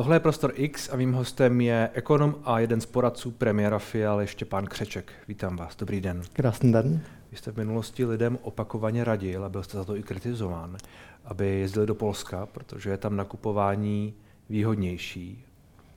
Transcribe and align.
Tohle 0.00 0.16
je 0.16 0.20
Prostor 0.20 0.52
X 0.54 0.88
a 0.92 0.96
mým 0.96 1.12
hostem 1.12 1.60
je 1.60 1.90
ekonom 1.94 2.34
a 2.44 2.60
jeden 2.60 2.80
z 2.80 2.86
poradců 2.86 3.30
premiéra 3.30 3.78
Fialy 3.78 4.26
Štěpán 4.26 4.66
Křeček. 4.66 5.12
Vítám 5.28 5.56
vás, 5.56 5.76
dobrý 5.76 6.00
den. 6.00 6.22
Krásný 6.32 6.72
den. 6.72 7.00
Vy 7.30 7.36
jste 7.36 7.52
v 7.52 7.56
minulosti 7.56 8.04
lidem 8.04 8.38
opakovaně 8.42 9.04
radil 9.04 9.44
a 9.44 9.48
byl 9.48 9.62
jste 9.62 9.76
za 9.76 9.84
to 9.84 9.96
i 9.96 10.02
kritizován, 10.02 10.76
aby 11.24 11.46
jezdili 11.46 11.86
do 11.86 11.94
Polska, 11.94 12.46
protože 12.46 12.90
je 12.90 12.96
tam 12.96 13.16
nakupování 13.16 14.14
výhodnější 14.48 15.44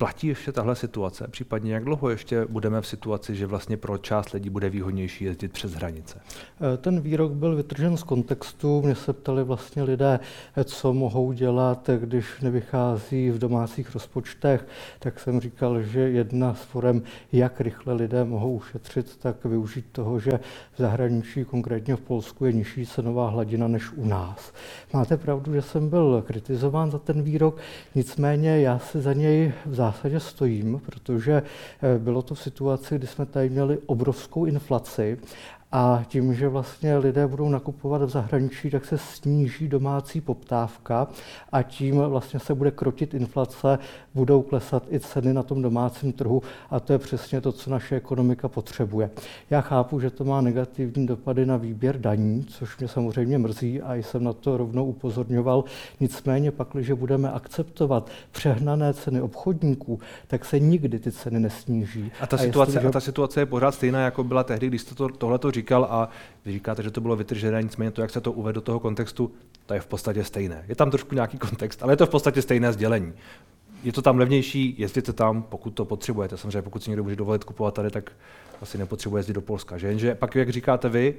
Platí 0.04 0.27
ještě 0.27 0.51
tahle 0.51 0.75
situace? 0.75 1.27
Případně 1.27 1.73
jak 1.73 1.83
dlouho 1.83 2.09
ještě 2.09 2.45
budeme 2.49 2.81
v 2.81 2.88
situaci, 2.88 3.36
že 3.36 3.45
vlastně 3.45 3.77
pro 3.77 3.97
část 3.97 4.31
lidí 4.31 4.49
bude 4.49 4.69
výhodnější 4.69 5.25
jezdit 5.25 5.51
přes 5.51 5.73
hranice? 5.73 6.19
Eh, 6.73 6.77
ten 6.77 7.01
výrok 7.01 7.31
byl 7.31 7.55
vytržen 7.55 7.97
z 7.97 8.04
kontextu. 8.04 8.81
Mě 8.81 8.95
se 8.95 9.13
ptali 9.13 9.43
vlastně 9.43 9.83
lidé, 9.83 10.19
eh, 10.55 10.63
co 10.63 10.93
mohou 10.93 11.31
dělat, 11.31 11.89
eh, 11.89 11.97
když 11.97 12.41
nevychází 12.41 13.29
v 13.29 13.39
domácích 13.39 13.93
rozpočtech. 13.93 14.68
Tak 15.00 15.19
jsem 15.19 15.41
říkal, 15.41 15.81
že 15.81 16.00
jedna 16.00 16.54
z 16.54 16.61
forem, 16.61 17.01
jak 17.31 17.61
rychle 17.61 17.93
lidé 17.93 18.23
mohou 18.23 18.56
ušetřit, 18.56 19.17
tak 19.17 19.45
využít 19.45 19.86
toho, 19.92 20.20
že 20.20 20.31
v 20.73 20.78
zahraničí, 20.78 21.45
konkrétně 21.45 21.95
v 21.95 22.01
Polsku, 22.01 22.45
je 22.45 22.54
nižší 22.54 22.86
cenová 22.86 23.29
hladina 23.29 23.67
než 23.67 23.92
u 23.92 24.06
nás. 24.06 24.54
Máte 24.93 25.17
pravdu, 25.17 25.54
že 25.54 25.61
jsem 25.61 25.89
byl 25.89 26.23
kritizován 26.28 26.92
za 26.92 27.00
ten 27.00 27.21
výrok, 27.21 27.57
nicméně 27.95 28.59
já 28.59 28.79
si 28.79 29.01
za 29.01 29.14
něj 29.14 29.54
v 29.65 29.75
zásadě 29.75 29.93
stojím, 30.20 30.82
protože 30.86 31.43
eh, 31.43 32.00
bylo 32.00 32.22
to 32.22 32.36
v 32.36 32.39
situaci, 32.42 32.95
kdy 32.95 33.08
jsme 33.08 33.25
tady 33.25 33.50
měli 33.50 33.78
obrovskou 33.86 34.45
inflaci 34.45 35.17
a 35.75 36.03
tím, 36.08 36.33
že 36.33 36.47
vlastně 36.47 36.97
lidé 36.97 37.27
budou 37.27 37.50
nakupovat 37.50 38.02
v 38.02 38.09
zahraničí, 38.09 38.69
tak 38.69 38.86
se 38.86 38.97
sníží 38.97 39.67
domácí 39.67 40.22
poptávka 40.22 41.08
a 41.52 41.61
tím 41.61 41.95
vlastně 42.02 42.39
se 42.39 42.53
bude 42.53 42.72
krotit 42.72 43.14
inflace, 43.14 43.80
budou 44.14 44.41
klesat 44.41 44.83
i 44.91 45.00
ceny 45.00 45.33
na 45.33 45.44
tom 45.44 45.61
domácím 45.61 46.14
trhu 46.14 46.41
a 46.69 46.80
to 46.80 46.94
je 46.94 47.00
přesně 47.00 47.41
to, 47.41 47.52
co 47.52 47.69
naše 47.69 47.95
ekonomika 47.95 48.48
potřebuje. 48.48 49.09
Já 49.50 49.61
chápu, 49.61 50.00
že 50.00 50.09
to 50.09 50.23
má 50.23 50.42
negativní 50.42 51.08
dopady 51.08 51.45
na 51.45 51.58
výběr 51.58 52.02
daní, 52.02 52.45
což 52.50 52.78
mě 52.78 52.88
samozřejmě 52.88 53.38
mrzí 53.38 53.81
a 53.81 53.95
jsem 53.95 54.23
na 54.23 54.33
to 54.33 54.58
rovnou 54.58 54.86
upozorňoval. 54.86 55.64
Nicméně 56.00 56.52
pak, 56.52 56.67
když 56.73 56.92
budeme 56.92 57.31
akceptovat 57.31 58.09
přehnané 58.31 58.94
ceny 58.94 59.22
obchodníků, 59.22 60.00
tak 60.28 60.45
se 60.45 60.59
nikdy 60.59 61.00
ty 61.00 61.11
ceny 61.11 61.39
nesníží. 61.39 62.11
A 62.22 62.28
ta, 62.28 62.38
a 62.38 62.39
situace, 62.39 62.72
jestli, 62.72 62.81
že... 62.81 62.88
a 62.88 62.92
ta 62.92 63.00
situace 63.00 63.39
je 63.39 63.45
pořád 63.45 63.72
stejná, 63.72 64.05
jako 64.05 64.23
byla 64.23 64.44
tehdy, 64.44 64.67
když 64.67 64.81
jste 64.81 64.95
to, 64.95 65.09
tohleto 65.09 65.52
říkal 65.52 65.62
říkal 65.64 65.88
a 65.89 66.09
vy 66.45 66.52
říkáte, 66.52 66.83
že 66.83 66.92
to 66.92 67.02
bylo 67.02 67.16
vytržené, 67.16 67.64
nicméně 67.64 67.92
to, 67.92 68.02
jak 68.02 68.11
se 68.11 68.22
to 68.22 68.31
uvedlo 68.31 68.61
do 68.61 68.66
toho 68.66 68.80
kontextu, 68.80 69.31
to 69.66 69.73
je 69.73 69.80
v 69.80 69.88
podstatě 69.88 70.23
stejné. 70.23 70.66
Je 70.67 70.75
tam 70.75 70.92
trošku 70.92 71.16
nějaký 71.16 71.38
kontext, 71.38 71.83
ale 71.83 71.94
je 71.94 71.97
to 71.97 72.05
v 72.05 72.09
podstatě 72.09 72.42
stejné 72.42 72.73
sdělení. 72.73 73.14
Je 73.83 73.92
to 73.94 74.02
tam 74.02 74.17
levnější, 74.17 74.75
jezděte 74.78 75.14
tam, 75.14 75.44
pokud 75.44 75.72
to 75.72 75.86
potřebujete. 75.86 76.38
Samozřejmě, 76.38 76.61
pokud 76.61 76.83
si 76.83 76.89
někdo 76.89 77.03
může 77.03 77.16
dovolit 77.16 77.44
kupovat 77.44 77.73
tady, 77.73 77.89
tak 77.89 78.11
asi 78.61 78.78
nepotřebuje 78.78 79.20
jezdit 79.20 79.33
do 79.33 79.42
Polska. 79.42 79.78
Že? 79.78 79.88
Jenže 79.88 80.16
pak, 80.16 80.36
jak 80.36 80.50
říkáte 80.50 80.89
vy, 80.89 81.16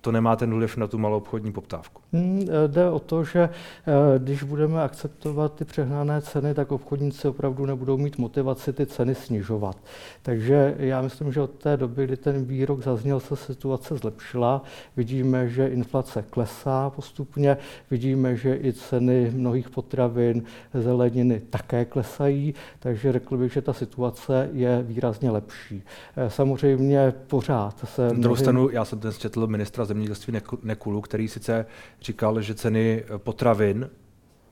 to 0.00 0.12
nemá 0.12 0.36
ten 0.36 0.54
vliv 0.54 0.76
na 0.76 0.86
tu 0.86 0.98
malou 0.98 1.16
obchodní 1.16 1.52
poptávku. 1.52 2.02
Hmm, 2.12 2.46
jde 2.66 2.90
o 2.90 2.98
to, 2.98 3.24
že 3.24 3.40
eh, 3.48 4.18
když 4.18 4.42
budeme 4.42 4.82
akceptovat 4.82 5.54
ty 5.54 5.64
přehnané 5.64 6.20
ceny, 6.20 6.54
tak 6.54 6.72
obchodníci 6.72 7.28
opravdu 7.28 7.66
nebudou 7.66 7.96
mít 7.96 8.18
motivaci 8.18 8.72
ty 8.72 8.86
ceny 8.86 9.14
snižovat. 9.14 9.76
Takže 10.22 10.74
já 10.78 11.02
myslím, 11.02 11.32
že 11.32 11.40
od 11.40 11.50
té 11.50 11.76
doby, 11.76 12.04
kdy 12.04 12.16
ten 12.16 12.44
výrok 12.44 12.82
zazněl, 12.82 13.20
se 13.20 13.36
situace 13.36 13.96
zlepšila. 13.96 14.62
Vidíme, 14.96 15.48
že 15.48 15.68
inflace 15.68 16.24
klesá 16.30 16.90
postupně, 16.90 17.56
vidíme, 17.90 18.36
že 18.36 18.58
i 18.62 18.72
ceny 18.72 19.32
mnohých 19.34 19.70
potravin, 19.70 20.42
zeleniny 20.74 21.40
také 21.50 21.84
klesají, 21.84 22.54
takže 22.78 23.12
řekl 23.12 23.36
bych, 23.36 23.52
že 23.52 23.62
ta 23.62 23.72
situace 23.72 24.48
je 24.52 24.82
výrazně 24.82 25.30
lepší. 25.30 25.82
Eh, 26.16 26.30
samozřejmě 26.30 27.14
pořád 27.26 27.88
se... 27.88 28.08
Na 28.08 28.20
druhou 28.20 28.36
stranu, 28.36 28.70
já 28.70 28.84
jsem 28.84 28.98
dnes 28.98 29.18
četl 29.18 29.46
ministra 29.46 29.84
zemědělství 29.88 30.40
Nekulu, 30.62 31.00
který 31.00 31.28
sice 31.28 31.66
říkal, 32.00 32.40
že 32.42 32.54
ceny 32.54 33.04
potravin 33.16 33.90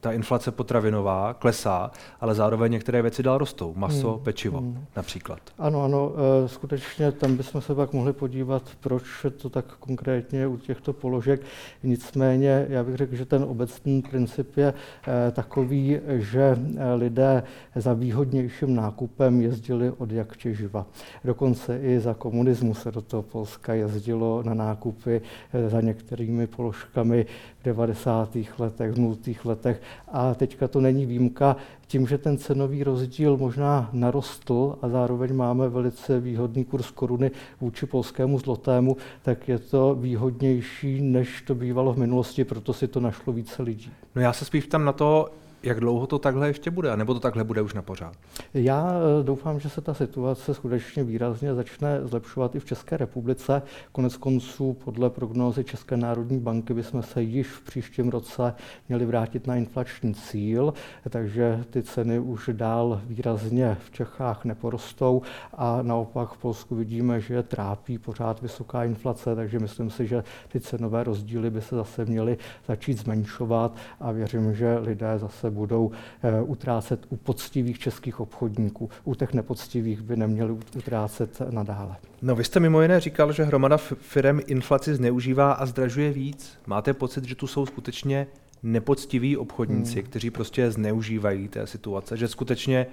ta 0.01 0.13
inflace 0.13 0.51
potravinová 0.51 1.35
klesá, 1.35 1.91
ale 2.21 2.35
zároveň 2.35 2.73
některé 2.73 3.03
věci 3.03 3.23
dál 3.23 3.39
rostou. 3.39 3.75
Maso, 3.77 4.15
hmm. 4.15 4.25
pečivo 4.25 4.59
hmm. 4.59 4.85
například. 4.97 5.39
Ano, 5.59 5.85
ano, 5.85 6.13
eh, 6.45 6.49
skutečně 6.49 7.13
tam 7.13 7.37
bychom 7.37 7.61
se 7.61 7.75
pak 7.75 7.93
mohli 7.93 8.13
podívat, 8.13 8.63
proč 8.81 9.03
to 9.37 9.51
tak 9.51 9.65
konkrétně 9.77 10.47
u 10.47 10.57
těchto 10.57 10.93
položek. 10.93 11.41
Nicméně 11.83 12.67
já 12.69 12.85
bych 12.85 12.97
řekl, 12.97 13.17
že 13.17 13.25
ten 13.25 13.43
obecný 13.43 14.03
princip 14.03 14.57
je 14.57 14.75
eh, 15.07 15.31
takový, 15.31 16.01
že 16.09 16.57
eh, 16.77 16.95
lidé 16.95 17.43
za 17.75 17.93
výhodnějším 17.93 18.75
nákupem 18.75 19.41
jezdili 19.41 19.91
od 19.91 20.13
jak 20.13 20.37
těživa. 20.37 20.87
Dokonce 21.25 21.79
i 21.79 22.01
za 22.01 22.15
komunismu 22.15 22.75
se 22.75 22.91
do 22.91 23.03
toho 23.03 23.23
Polska 23.23 23.75
jezdilo 23.75 24.43
na 24.43 24.55
nákupy 24.55 25.21
za 25.69 25.81
některými 25.81 26.47
položkami 26.47 27.27
v 27.61 27.65
90. 27.65 28.37
letech, 28.59 28.93
v 28.93 28.99
0. 28.99 29.17
letech 29.45 29.83
a 30.13 30.35
teďka 30.35 30.69
to 30.69 30.81
není 30.81 31.07
výjimka 31.07 31.57
tím, 31.87 32.07
že 32.07 32.19
ten 32.19 32.39
cenový 32.39 32.85
rozdíl 32.85 33.37
možná 33.37 33.91
narostl 33.93 34.79
a 34.83 34.89
zároveň 34.89 35.35
máme 35.35 35.69
velice 35.69 36.21
výhodný 36.21 36.65
kurz 36.65 36.91
koruny 36.91 37.31
vůči 37.61 37.87
polskému 37.87 38.39
zlotému, 38.39 38.97
tak 39.23 39.49
je 39.49 39.59
to 39.59 39.95
výhodnější, 39.95 41.01
než 41.01 41.43
to 41.43 41.55
bývalo 41.55 41.93
v 41.93 41.99
minulosti, 41.99 42.45
proto 42.45 42.73
si 42.73 42.89
to 42.89 43.01
našlo 43.01 43.33
více 43.33 43.63
lidí. 43.63 43.91
No 44.15 44.23
já 44.23 44.33
se 44.33 44.45
spíš 44.45 44.67
tam 44.67 44.85
na 44.85 44.93
to, 44.93 45.29
jak 45.63 45.81
dlouho 45.81 46.07
to 46.07 46.19
takhle 46.19 46.49
ještě 46.49 46.71
bude, 46.71 46.97
nebo 46.97 47.15
to 47.15 47.21
takhle 47.21 47.45
bude 47.45 47.63
už 47.63 47.75
na 47.75 47.83
pořád? 47.83 48.17
Já 48.55 48.93
eh, 48.93 49.25
doufám, 49.25 49.61
že 49.61 49.69
se 49.69 49.81
ta 49.81 49.95
situace 49.95 50.55
skutečně 50.55 51.05
výrazně 51.05 51.55
začne 51.55 52.01
zlepšovat 52.05 52.55
i 52.55 52.61
v 52.61 52.65
České 52.65 52.97
republice. 52.97 53.63
Konec 53.93 54.17
konců 54.17 54.77
podle 54.85 55.11
prognózy 55.11 55.65
České 55.65 55.97
národní 55.97 56.41
banky 56.41 56.75
bychom 56.75 57.03
se 57.03 57.23
již 57.23 57.47
v 57.47 57.65
příštím 57.65 58.09
roce 58.09 58.55
měli 58.89 59.07
vrátit 59.07 59.47
na 59.47 59.57
inflační 59.57 60.15
cíl, 60.15 60.75
takže 61.11 61.65
ty 61.71 61.83
ceny 61.83 62.19
už 62.19 62.51
dál 62.53 63.01
výrazně 63.07 63.77
v 63.87 63.91
Čechách 63.91 64.45
neporostou 64.45 65.23
a 65.55 65.83
naopak 65.83 66.33
v 66.33 66.39
Polsku 66.39 66.75
vidíme, 66.75 67.21
že 67.21 67.43
trápí 67.43 67.99
pořád 67.99 68.43
vysoká 68.43 68.85
inflace, 68.85 69.35
takže 69.35 69.59
myslím 69.59 69.91
si, 69.91 70.07
že 70.07 70.25
ty 70.49 70.61
cenové 70.61 71.05
rozdíly 71.05 71.51
by 71.51 71.63
se 71.63 71.77
zase 71.77 72.05
měly 72.05 72.39
začít 72.69 72.99
zmenšovat 72.99 73.77
a 74.01 74.13
věřím, 74.13 74.55
že 74.55 74.79
lidé 74.79 75.19
zase 75.19 75.46
budou 75.51 75.91
eh, 76.23 76.43
utrácet 76.43 77.07
u 77.09 77.17
poctivých 77.17 77.79
českých 77.79 78.21
obchodníků. 78.21 78.91
U 79.05 79.15
těch 79.15 79.35
nepoctivých 79.35 80.03
by 80.03 80.17
neměli 80.17 80.53
utrácet 80.77 81.43
nadále. 81.51 81.97
No 82.23 82.35
vy 82.35 82.45
jste 82.45 82.61
mimo 82.61 82.83
jiné 82.83 83.01
říkal, 83.01 83.33
že 83.33 83.45
hromada 83.45 83.77
firm 83.77 84.41
inflaci 84.47 84.95
zneužívá 84.95 85.53
a 85.53 85.67
zdražuje 85.67 86.13
víc. 86.13 86.59
Máte 86.67 86.95
pocit, 86.95 87.25
že 87.25 87.35
tu 87.35 87.47
jsou 87.47 87.67
skutečně 87.67 88.27
nepoctiví 88.63 89.37
obchodníci, 89.37 89.95
hmm. 89.95 90.11
kteří 90.11 90.31
prostě 90.31 90.71
zneužívají 90.71 91.49
té 91.49 91.67
situace, 91.67 92.17
že 92.17 92.29
skutečně 92.29 92.87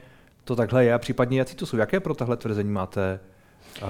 to 0.44 0.56
takhle 0.56 0.86
je 0.86 0.94
a 0.94 1.00
případně 1.00 1.40
jaký 1.40 1.56
to 1.56 1.66
jsou? 1.66 1.78
Jaké 1.78 2.00
pro 2.00 2.13
tahle 2.13 2.38
tvrzení 2.38 2.72
máte 2.72 3.19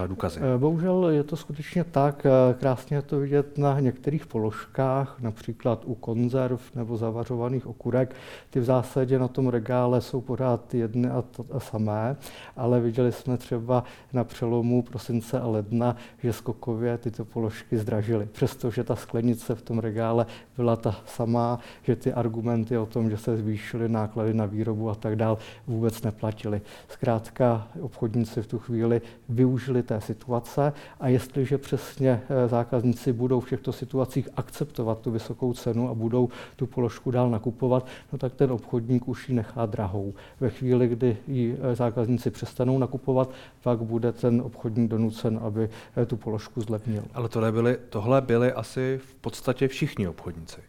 důkazy. 0.07 0.39
Eh, 0.39 0.57
bohužel 0.57 1.09
je 1.09 1.23
to 1.23 1.35
skutečně 1.35 1.83
tak. 1.83 2.25
Eh, 2.25 2.53
krásně 2.53 2.97
je 2.97 3.01
to 3.01 3.19
vidět 3.19 3.57
na 3.57 3.79
některých 3.79 4.25
položkách, 4.25 5.15
například 5.19 5.83
u 5.85 5.95
konzerv 5.95 6.75
nebo 6.75 6.97
zavařovaných 6.97 7.67
okurek. 7.67 8.15
Ty 8.49 8.59
v 8.59 8.63
zásadě 8.63 9.19
na 9.19 9.27
tom 9.27 9.47
regále 9.47 10.01
jsou 10.01 10.21
pořád 10.21 10.73
jedny 10.73 11.09
a, 11.09 11.21
to, 11.21 11.45
a 11.51 11.59
samé, 11.59 12.15
ale 12.57 12.79
viděli 12.79 13.11
jsme 13.11 13.37
třeba 13.37 13.83
na 14.13 14.23
přelomu 14.23 14.81
prosince 14.81 15.39
a 15.39 15.47
ledna, 15.47 15.95
že 16.23 16.33
skokově 16.33 16.97
tyto 16.97 17.25
položky 17.25 17.77
zdražily. 17.77 18.25
Přestože 18.31 18.83
ta 18.83 18.95
sklenice 18.95 19.55
v 19.55 19.61
tom 19.61 19.79
regále 19.79 20.25
byla 20.57 20.75
ta 20.75 20.95
samá, 21.05 21.59
že 21.83 21.95
ty 21.95 22.13
argumenty 22.13 22.77
o 22.77 22.85
tom, 22.85 23.09
že 23.09 23.17
se 23.17 23.37
zvýšily 23.37 23.89
náklady 23.89 24.33
na 24.33 24.45
výrobu 24.45 24.89
a 24.89 24.95
tak 24.95 25.15
dál, 25.15 25.37
vůbec 25.67 26.01
neplatily. 26.01 26.61
Zkrátka 26.89 27.67
obchodníci 27.81 28.41
v 28.41 28.47
tu 28.47 28.59
chvíli 28.59 29.01
využili 29.29 29.62
využili 29.63 29.83
té 29.83 30.01
situace 30.01 30.73
a 30.99 31.07
jestliže 31.07 31.57
přesně 31.57 32.21
eh, 32.29 32.47
zákazníci 32.47 33.13
budou 33.13 33.39
v 33.39 33.49
těchto 33.49 33.71
situacích 33.71 34.29
akceptovat 34.35 34.99
tu 34.99 35.11
vysokou 35.11 35.53
cenu 35.53 35.89
a 35.89 35.93
budou 35.93 36.29
tu 36.55 36.67
položku 36.67 37.11
dál 37.11 37.29
nakupovat, 37.29 37.87
no 38.11 38.17
tak 38.17 38.33
ten 38.33 38.51
obchodník 38.51 39.07
už 39.07 39.29
ji 39.29 39.35
nechá 39.35 39.65
drahou. 39.65 40.13
Ve 40.39 40.49
chvíli, 40.49 40.87
kdy 40.87 41.17
ji 41.27 41.57
eh, 41.61 41.75
zákazníci 41.75 42.31
přestanou 42.31 42.77
nakupovat, 42.77 43.29
pak 43.63 43.79
bude 43.79 44.11
ten 44.11 44.41
obchodník 44.41 44.91
donucen, 44.91 45.39
aby 45.43 45.69
eh, 45.97 46.05
tu 46.05 46.17
položku 46.17 46.61
zlevnil. 46.61 47.03
Ale 47.13 47.29
tohle 47.29 47.51
byly, 47.51 47.77
tohle 47.89 48.21
byly 48.21 48.51
asi 48.51 48.99
v 49.03 49.15
podstatě 49.15 49.67
všichni 49.67 50.07
obchodníci. 50.07 50.61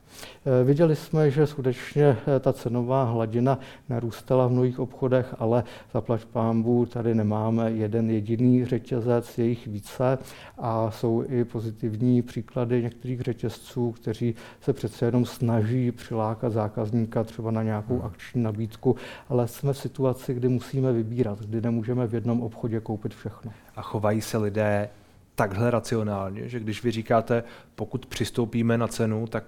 Viděli 0.65 0.97
jsme, 0.97 1.31
že 1.31 1.47
skutečně 1.47 2.17
ta 2.41 2.53
cenová 2.53 3.05
hladina 3.05 3.59
narůstala 3.89 4.47
v 4.47 4.53
mnohých 4.53 4.79
obchodech, 4.79 5.35
ale 5.39 5.65
zaplať 5.95 6.25
pámbu 6.25 6.87
tady 6.87 7.15
nemáme 7.15 7.71
jeden 7.71 8.11
jediný 8.11 8.65
řetězec 8.65 8.84
řetězec, 8.85 9.39
je 9.39 9.45
jich 9.45 9.67
více 9.67 10.19
a 10.59 10.91
jsou 10.91 11.25
i 11.29 11.45
pozitivní 11.45 12.23
příklady 12.23 12.83
některých 12.83 13.21
řetězců, 13.21 13.93
kteří 13.93 14.35
se 14.61 14.73
přece 14.73 15.07
jenom 15.07 15.25
snaží 15.25 15.93
přilákat 15.93 16.53
zákazníka 16.53 17.25
třeba 17.25 17.51
na 17.51 17.63
nějakou 17.63 17.99
hmm. 17.99 18.07
akční 18.07 18.43
nabídku, 18.43 18.97
ale 19.29 19.49
jsme 19.49 19.73
v 19.73 19.79
situaci, 19.79 20.35
kdy 20.35 20.49
musíme 20.49 20.93
vybírat, 20.93 21.39
kdy 21.39 21.61
nemůžeme 21.61 22.07
v 22.07 22.15
jednom 22.15 22.43
obchodě 22.43 22.81
koupit 22.81 23.15
všechno. 23.15 23.53
A 23.77 23.83
chovají 23.83 24.21
se 24.21 24.39
lidé 24.39 24.89
takhle 25.35 25.71
racionálně, 25.71 26.49
že 26.49 26.61
když 26.61 26.85
vy 26.85 26.91
říkáte, 26.91 27.45
pokud 27.75 28.07
přistoupíme 28.07 28.79
na 28.79 28.89
cenu, 28.89 29.27
tak 29.27 29.45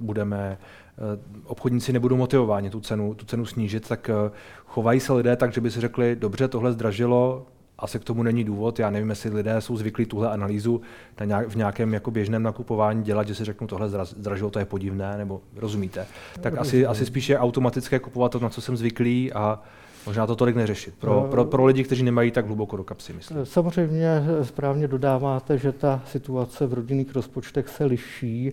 budeme, 0.00 0.58
eh, 0.58 1.18
obchodníci 1.44 1.92
nebudou 1.92 2.16
motivováni 2.16 2.70
tu 2.70 2.80
cenu, 2.80 3.14
tu 3.14 3.26
cenu 3.26 3.46
snížit, 3.46 3.88
tak 3.88 4.10
eh, 4.10 4.30
chovají 4.66 5.00
se 5.00 5.12
lidé 5.12 5.36
tak, 5.36 5.52
že 5.52 5.60
by 5.60 5.70
si 5.70 5.80
řekli, 5.80 6.16
dobře, 6.16 6.48
tohle 6.48 6.72
zdražilo, 6.72 7.46
asi 7.78 7.98
k 7.98 8.04
tomu 8.04 8.22
není 8.22 8.44
důvod. 8.44 8.78
Já 8.78 8.90
nevím, 8.90 9.10
jestli 9.10 9.30
lidé 9.30 9.60
jsou 9.60 9.76
zvyklí 9.76 10.06
tuhle 10.06 10.30
analýzu 10.30 10.80
na 11.20 11.26
nějak, 11.26 11.48
v 11.48 11.56
nějakém 11.56 11.94
jako 11.94 12.10
běžném 12.10 12.42
nakupování 12.42 13.02
dělat, 13.02 13.28
že 13.28 13.34
si 13.34 13.44
řeknu, 13.44 13.66
tohle 13.66 13.88
zdražilo, 14.04 14.50
to 14.50 14.58
je 14.58 14.64
podivné, 14.64 15.18
nebo 15.18 15.40
rozumíte. 15.56 16.06
Tak 16.40 16.58
asi, 16.58 16.86
asi 16.86 17.06
spíše 17.06 17.38
automatické 17.38 17.98
kupovat 17.98 18.32
to, 18.32 18.40
na 18.40 18.48
co 18.48 18.60
jsem 18.60 18.76
zvyklý 18.76 19.32
a 19.32 19.62
Možná 20.06 20.26
to 20.26 20.36
tolik 20.36 20.56
neřešit. 20.56 20.94
Pro, 20.98 21.26
pro, 21.30 21.44
pro 21.44 21.64
lidi, 21.64 21.84
kteří 21.84 22.02
nemají 22.02 22.30
tak 22.30 22.46
hluboko 22.46 22.76
do 22.76 22.84
kapsy, 22.84 23.12
myslím. 23.12 23.46
Samozřejmě 23.46 24.22
správně 24.42 24.88
dodáváte, 24.88 25.58
že 25.58 25.72
ta 25.72 26.02
situace 26.06 26.66
v 26.66 26.72
rodinných 26.72 27.14
rozpočtech 27.14 27.68
se 27.68 27.84
liší. 27.84 28.52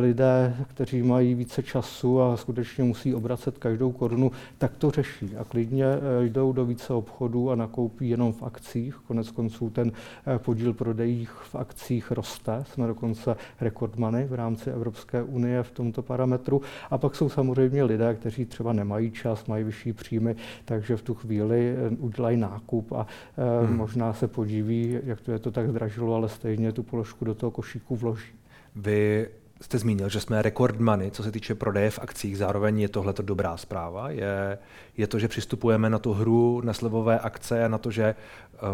Lidé, 0.00 0.56
kteří 0.68 1.02
mají 1.02 1.34
více 1.34 1.62
času 1.62 2.22
a 2.22 2.36
skutečně 2.36 2.84
musí 2.84 3.14
obracet 3.14 3.58
každou 3.58 3.92
korunu, 3.92 4.30
tak 4.58 4.76
to 4.76 4.90
řeší 4.90 5.36
a 5.36 5.44
klidně 5.44 5.84
eh, 5.84 6.24
jdou 6.24 6.52
do 6.52 6.64
více 6.64 6.92
obchodů 6.92 7.50
a 7.50 7.54
nakoupí 7.54 8.08
jenom 8.08 8.32
v 8.32 8.42
akcích. 8.42 8.94
Konec 9.06 9.30
konců 9.30 9.70
ten 9.70 9.92
eh, 10.26 10.38
podíl 10.38 10.72
prodejích 10.72 11.30
v 11.30 11.54
akcích 11.54 12.10
roste. 12.10 12.64
Jsme 12.72 12.86
dokonce 12.86 13.36
rekordmany 13.60 14.24
v 14.24 14.34
rámci 14.34 14.70
Evropské 14.70 15.22
unie 15.22 15.62
v 15.62 15.70
tomto 15.70 16.02
parametru. 16.02 16.62
A 16.90 16.98
pak 16.98 17.16
jsou 17.16 17.28
samozřejmě 17.28 17.84
lidé, 17.84 18.14
kteří 18.14 18.44
třeba 18.44 18.72
nemají 18.72 19.10
čas, 19.10 19.46
mají 19.46 19.64
vyšší 19.64 19.92
příjmy, 19.92 20.36
takže 20.64 20.91
že 20.92 20.96
v 20.96 21.02
tu 21.02 21.14
chvíli 21.14 21.74
eh, 21.76 21.96
udělají 21.98 22.36
nákup 22.36 22.92
a 22.92 23.06
eh, 23.06 23.66
hmm. 23.66 23.76
možná 23.76 24.12
se 24.12 24.28
podíví, 24.28 24.98
jak 25.04 25.20
to 25.20 25.32
je 25.32 25.38
to 25.38 25.50
tak 25.50 25.68
zdražilo, 25.68 26.14
ale 26.14 26.28
stejně 26.28 26.72
tu 26.72 26.82
položku 26.82 27.24
do 27.24 27.34
toho 27.34 27.50
košíku 27.50 27.96
vloží. 27.96 28.32
Vy 28.76 29.28
jste 29.60 29.78
zmínil, 29.78 30.08
že 30.08 30.20
jsme 30.20 30.42
rekordmany, 30.42 31.10
co 31.10 31.22
se 31.22 31.32
týče 31.32 31.54
prodeje 31.54 31.90
v 31.90 31.98
akcích. 31.98 32.38
Zároveň 32.38 32.80
je 32.80 32.88
tohle 32.88 33.14
dobrá 33.22 33.56
zpráva. 33.56 34.10
Je, 34.10 34.58
je 34.96 35.06
to, 35.06 35.18
že 35.18 35.28
přistupujeme 35.28 35.90
na 35.90 35.98
tu 35.98 36.12
hru, 36.12 36.60
na 36.64 36.72
slevové 36.72 37.18
akce 37.18 37.64
a 37.64 37.68
na 37.68 37.78
to, 37.78 37.90
že 37.90 38.14
uh, 38.14 38.68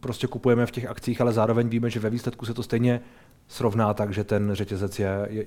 prostě 0.00 0.26
kupujeme 0.26 0.66
v 0.66 0.70
těch 0.70 0.86
akcích, 0.86 1.20
ale 1.20 1.32
zároveň 1.32 1.68
víme, 1.68 1.90
že 1.90 2.00
ve 2.00 2.10
výsledku 2.10 2.46
se 2.46 2.54
to 2.54 2.62
stejně 2.62 3.00
srovná 3.48 3.94
tak, 3.94 4.12
že 4.12 4.24
ten 4.24 4.50
řetězec 4.52 4.98
je, 4.98 5.26
je, 5.30 5.44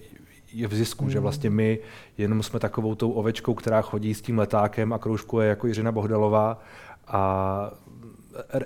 je 0.54 0.68
v 0.68 0.74
zisku, 0.74 1.06
mm. 1.06 1.12
že 1.12 1.20
vlastně 1.20 1.50
my 1.50 1.80
jenom 2.18 2.44
jsme 2.44 2.60
takovou 2.60 2.96
tou 2.96 3.12
ovečkou, 3.12 3.54
která 3.54 3.82
chodí 3.82 4.14
s 4.14 4.22
tím 4.22 4.40
letákem 4.40 4.94
a 4.94 4.98
kroužkuje 4.98 5.50
jako 5.50 5.68
Jiřina 5.68 5.92
Bohdalová 5.92 6.60
a 7.08 7.72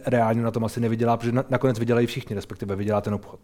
reálně 0.06 0.42
na 0.42 0.52
tom 0.52 0.66
asi 0.66 0.80
nevydělá, 0.80 1.18
protože 1.18 1.32
nakonec 1.50 1.80
vydělají 1.80 2.08
všichni, 2.08 2.36
respektive 2.36 2.76
vydělá 2.76 3.02
ten 3.02 3.14
obchod. 3.14 3.40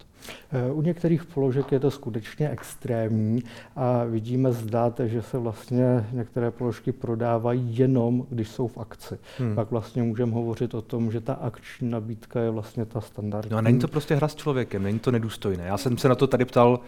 Eh, 0.51 0.72
u 0.72 0.81
některých 0.81 1.25
položek 1.25 1.72
je 1.72 1.80
to 1.80 1.92
skutečně 1.92 2.50
extrémní 2.50 3.44
a 3.75 4.04
vidíme 4.04 4.51
zdát, 4.51 5.01
že 5.06 5.22
se 5.22 5.38
vlastně 5.38 6.07
některé 6.12 6.51
položky 6.51 6.92
prodávají 6.92 7.78
jenom, 7.78 8.25
když 8.30 8.50
jsou 8.50 8.68
v 8.68 8.78
akci. 8.78 9.18
Hmm. 9.40 9.56
Pak 9.56 9.72
vlastně 9.72 10.04
můžeme 10.04 10.31
hovořit 10.31 10.74
o 10.74 10.81
tom, 10.81 11.12
že 11.12 11.22
ta 11.22 11.34
akční 11.34 11.90
nabídka 11.90 12.40
je 12.40 12.50
vlastně 12.50 12.86
ta 12.86 13.01
standardní. 13.01 13.51
No 13.51 13.57
a 13.57 13.62
není 13.62 13.80
to 13.80 13.88
prostě 13.88 14.16
hra 14.16 14.28
s 14.28 14.36
člověkem, 14.36 14.84
není 14.84 15.00
to 15.00 15.12
nedůstojné. 15.12 15.63
Já 15.63 15.78
jsem 15.78 15.98
se 15.98 16.10
na 16.10 16.16
to 16.16 16.28
tady 16.28 16.45
ptal 16.45 16.80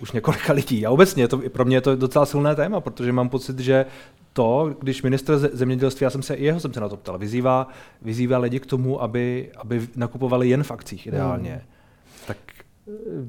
už 0.00 0.12
několika 0.12 0.52
lidí. 0.52 0.86
A 0.86 0.90
obecně 0.90 1.28
to, 1.28 1.38
pro 1.38 1.64
mě 1.64 1.76
je 1.76 1.80
to 1.80 1.96
docela 1.96 2.26
silné 2.26 2.54
téma, 2.54 2.80
protože 2.80 3.12
mám 3.12 3.28
pocit, 3.28 3.58
že 3.58 3.86
to, 4.32 4.74
když 4.80 5.02
minister 5.02 5.38
zemědělství, 5.38 6.04
já 6.04 6.10
jsem 6.10 6.22
se, 6.22 6.36
jeho 6.36 6.60
jsem 6.60 6.74
se 6.74 6.80
na 6.80 6.88
to 6.88 6.96
ptal, 6.96 7.18
vyzývá, 7.18 7.68
vyzývá 8.02 8.38
lidi 8.38 8.60
k 8.60 8.66
tomu, 8.66 9.02
aby, 9.02 9.50
aby 9.56 9.88
nakupovali 9.96 10.48
jen 10.48 10.62
v 10.62 10.70
akcích 10.70 11.06
ideálně. 11.06 11.50
Hmm. 11.50 11.77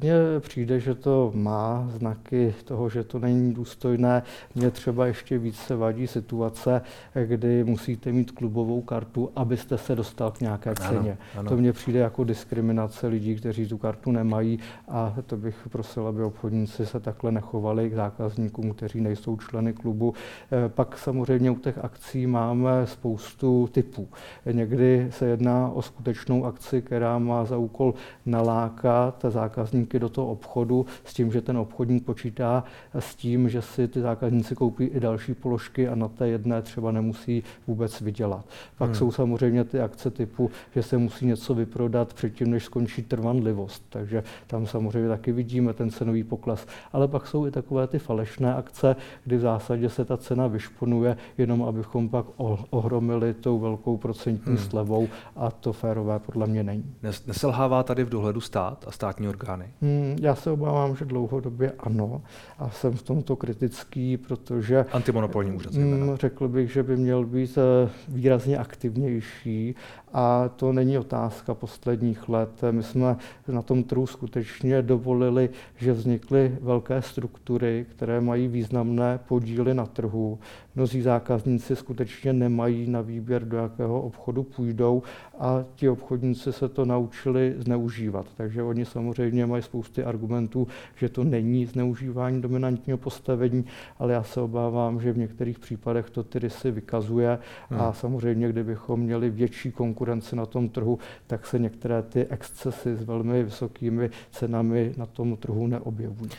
Mně 0.02 0.14
přijde, 0.40 0.80
že 0.80 0.96
to 0.96 1.32
má 1.36 1.90
znaky 1.98 2.56
toho, 2.64 2.90
že 2.90 3.04
to 3.04 3.20
není 3.20 3.54
důstojné. 3.54 4.24
Mně 4.56 4.72
třeba 4.72 5.06
ještě 5.06 5.38
více 5.38 5.76
vadí 5.76 6.08
situace, 6.08 6.82
kdy 7.26 7.64
musíte 7.64 8.12
mít 8.12 8.32
klubovou 8.32 8.82
kartu, 8.82 9.32
abyste 9.36 9.78
se 9.78 9.96
dostal 9.96 10.32
k 10.32 10.42
nějaké 10.42 10.74
ceně. 10.76 11.12
Ano, 11.12 11.18
ano. 11.38 11.50
To 11.50 11.58
mně 11.58 11.74
přijde 11.74 12.00
jako 12.00 12.24
diskriminace 12.24 13.08
lidí, 13.08 13.36
kteří 13.36 13.68
tu 13.68 13.78
kartu 13.78 14.12
nemají 14.12 14.60
a 14.88 15.16
to 15.26 15.38
bych 15.38 15.68
prosil, 15.72 16.08
aby 16.08 16.24
obchodníci 16.24 16.86
se 16.86 17.00
takhle 17.00 17.32
nechovali 17.32 17.90
k 17.90 17.96
zákazníkům, 17.96 18.72
kteří 18.74 19.02
nejsou 19.02 19.38
členy 19.38 19.74
klubu. 19.74 20.14
Eh, 20.52 20.70
pak 20.70 20.98
samozřejmě 20.98 21.52
u 21.52 21.56
těch 21.56 21.78
akcí 21.78 22.28
máme 22.28 22.88
spoustu 22.88 23.70
typů. 23.72 24.08
Někdy 24.52 25.08
se 25.10 25.26
jedná 25.26 25.70
o 25.70 25.82
skutečnou 25.82 26.46
akci, 26.46 26.82
která 26.82 27.20
má 27.20 27.46
za 27.46 27.58
úkol 27.58 27.94
nalákat 28.26 29.26
zákazníky 29.30 29.49
zákazníky 29.50 30.00
do 30.00 30.10
toho 30.10 30.28
obchodu 30.28 30.86
s 31.04 31.14
tím, 31.14 31.32
že 31.32 31.42
ten 31.42 31.58
obchodník 31.58 32.06
počítá 32.06 32.64
s 32.94 33.16
tím, 33.16 33.50
že 33.50 33.62
si 33.62 33.88
ty 33.88 34.02
zákazníci 34.02 34.56
koupí 34.56 34.84
i 34.84 35.00
další 35.00 35.34
položky 35.34 35.88
a 35.88 35.96
na 35.96 36.08
té 36.08 36.28
jedné 36.28 36.62
třeba 36.62 36.92
nemusí 36.92 37.44
vůbec 37.68 38.02
vydělat. 38.02 38.46
Pak 38.78 38.90
hmm. 38.90 38.96
jsou 38.96 39.12
samozřejmě 39.12 39.64
ty 39.64 39.80
akce 39.80 40.12
typu, 40.12 40.52
že 40.76 40.84
se 40.84 40.98
musí 40.98 41.26
něco 41.26 41.54
vyprodat 41.54 42.14
předtím, 42.14 42.52
než 42.52 42.66
skončí 42.66 43.04
trvanlivost. 43.04 43.84
Takže 43.90 44.24
tam 44.48 44.66
samozřejmě 44.66 45.10
taky 45.10 45.32
vidíme 45.32 45.74
ten 45.74 45.90
cenový 45.90 46.24
pokles. 46.24 46.68
Ale 46.94 47.08
pak 47.08 47.28
jsou 47.28 47.48
i 47.48 47.52
takové 47.52 47.88
ty 47.88 48.00
falešné 48.00 48.54
akce, 48.56 48.96
kdy 49.26 49.38
v 49.38 49.42
zásadě 49.42 49.90
se 49.90 50.06
ta 50.06 50.18
cena 50.18 50.48
vyšponuje, 50.48 51.18
jenom 51.38 51.64
abychom 51.64 52.10
pak 52.10 52.26
ohromili 52.70 53.34
tou 53.34 53.60
velkou 53.60 53.98
procentní 53.98 54.56
hmm. 54.56 54.64
slevou 54.70 55.08
a 55.36 55.52
to 55.52 55.74
férové 55.74 56.20
podle 56.20 56.48
mě 56.48 56.64
není. 56.64 56.86
Neselhává 57.28 57.84
tady 57.84 58.04
v 58.04 58.10
dohledu 58.10 58.42
stát 58.42 58.86
a 58.88 58.92
státní 58.92 59.28
orgány? 59.40 59.66
Hmm, 59.82 60.16
já 60.22 60.36
se 60.36 60.52
obávám, 60.52 60.96
že 60.96 61.06
dlouhodobě 61.06 61.72
ano 61.80 62.22
a 62.60 62.70
jsem 62.70 62.94
v 62.94 63.02
tomto 63.02 63.36
kritický, 63.36 64.18
protože... 64.18 64.86
Antimonopolní 64.92 65.52
úřad. 65.52 65.74
Hmm, 65.74 66.16
řekl 66.16 66.48
bych, 66.48 66.72
že 66.72 66.84
by 66.84 66.98
měl 66.98 67.26
být 67.26 67.58
eh, 67.58 67.90
výrazně 68.08 68.58
aktivnější 68.58 69.76
a 70.14 70.50
to 70.56 70.74
není 70.74 70.98
otázka 70.98 71.54
posledních 71.54 72.30
let. 72.30 72.62
My 72.72 72.84
jsme 72.84 73.18
na 73.48 73.62
tom 73.62 73.84
trhu 73.84 74.08
skutečně 74.08 74.82
dovolili, 74.82 75.50
že 75.78 75.94
vznikly 75.94 76.58
velké 76.62 77.02
struktury, 77.02 77.86
které 77.90 78.22
mají 78.22 78.48
významné 78.48 79.20
podíly 79.28 79.74
na 79.74 79.86
trhu. 79.86 80.40
Mnozí 80.76 81.02
zákazníci 81.02 81.76
skutečně 81.76 82.34
nemají 82.34 82.90
na 82.90 83.02
výběr, 83.02 83.46
do 83.46 83.58
jakého 83.58 84.02
obchodu 84.02 84.44
půjdou 84.44 85.04
a 85.40 85.64
ti 85.76 85.90
obchodníci 85.90 86.54
se 86.54 86.70
to 86.70 86.86
naučili 86.86 87.56
zneužívat. 87.58 88.26
Takže 88.38 88.64
oni 88.64 88.86
samozřejmě 88.86 89.46
mají 89.46 89.64
spousty 89.64 90.04
argumentů, 90.04 90.68
že 90.96 91.10
to 91.10 91.24
není 91.24 91.66
zneužívání 91.66 92.42
dominantního 92.42 92.98
postavení, 92.98 93.66
ale 94.00 94.14
já 94.14 94.24
se 94.24 94.42
obávám, 94.42 95.02
že 95.02 95.12
v 95.12 95.18
některých 95.18 95.60
případech 95.60 96.10
to 96.10 96.24
ty 96.24 96.40
rysy 96.40 96.72
vykazuje 96.72 97.40
hmm. 97.70 97.82
a 97.82 97.94
samozřejmě, 97.94 98.50
kdybychom 98.50 99.00
měli 99.00 99.30
větší 99.30 99.72
konkurenci 99.72 99.99
na 100.34 100.46
tom 100.46 100.70
trhu, 100.70 101.00
tak 101.28 101.46
se 101.46 101.60
některé 101.60 102.04
ty 102.04 102.26
excesy 102.26 102.96
s 102.96 103.04
velmi 103.04 103.44
vysokými 103.44 104.10
cenami 104.32 104.94
na 104.98 105.06
tom 105.06 105.38
trhu 105.38 105.68
neobjevují. 105.68 106.32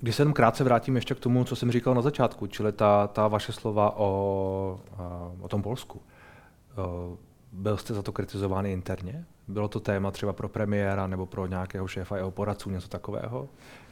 Když 0.00 0.16
se 0.16 0.22
jenom 0.22 0.34
krátce 0.34 0.64
vrátím 0.64 0.96
ještě 0.96 1.14
k 1.14 1.20
tomu, 1.20 1.44
co 1.44 1.56
jsem 1.56 1.72
říkal 1.72 1.94
na 1.94 2.02
začátku, 2.02 2.46
čili 2.46 2.72
ta, 2.72 3.06
ta 3.06 3.28
vaše 3.28 3.52
slova 3.52 3.96
o, 3.96 4.80
o 5.40 5.48
tom 5.48 5.62
Polsku. 5.62 6.00
Byl 7.52 7.76
jste 7.76 7.94
za 7.94 8.02
to 8.02 8.12
kritizován 8.12 8.66
interně? 8.66 9.24
Bylo 9.48 9.68
to 9.68 9.80
téma 9.80 10.10
třeba 10.10 10.32
pro 10.32 10.48
premiéra 10.48 11.06
nebo 11.06 11.26
pro 11.26 11.46
nějakého 11.46 11.88
šéfa 11.88 12.16
jeho 12.16 12.30
poradců, 12.30 12.70
něco 12.70 12.88
takového? 12.88 13.48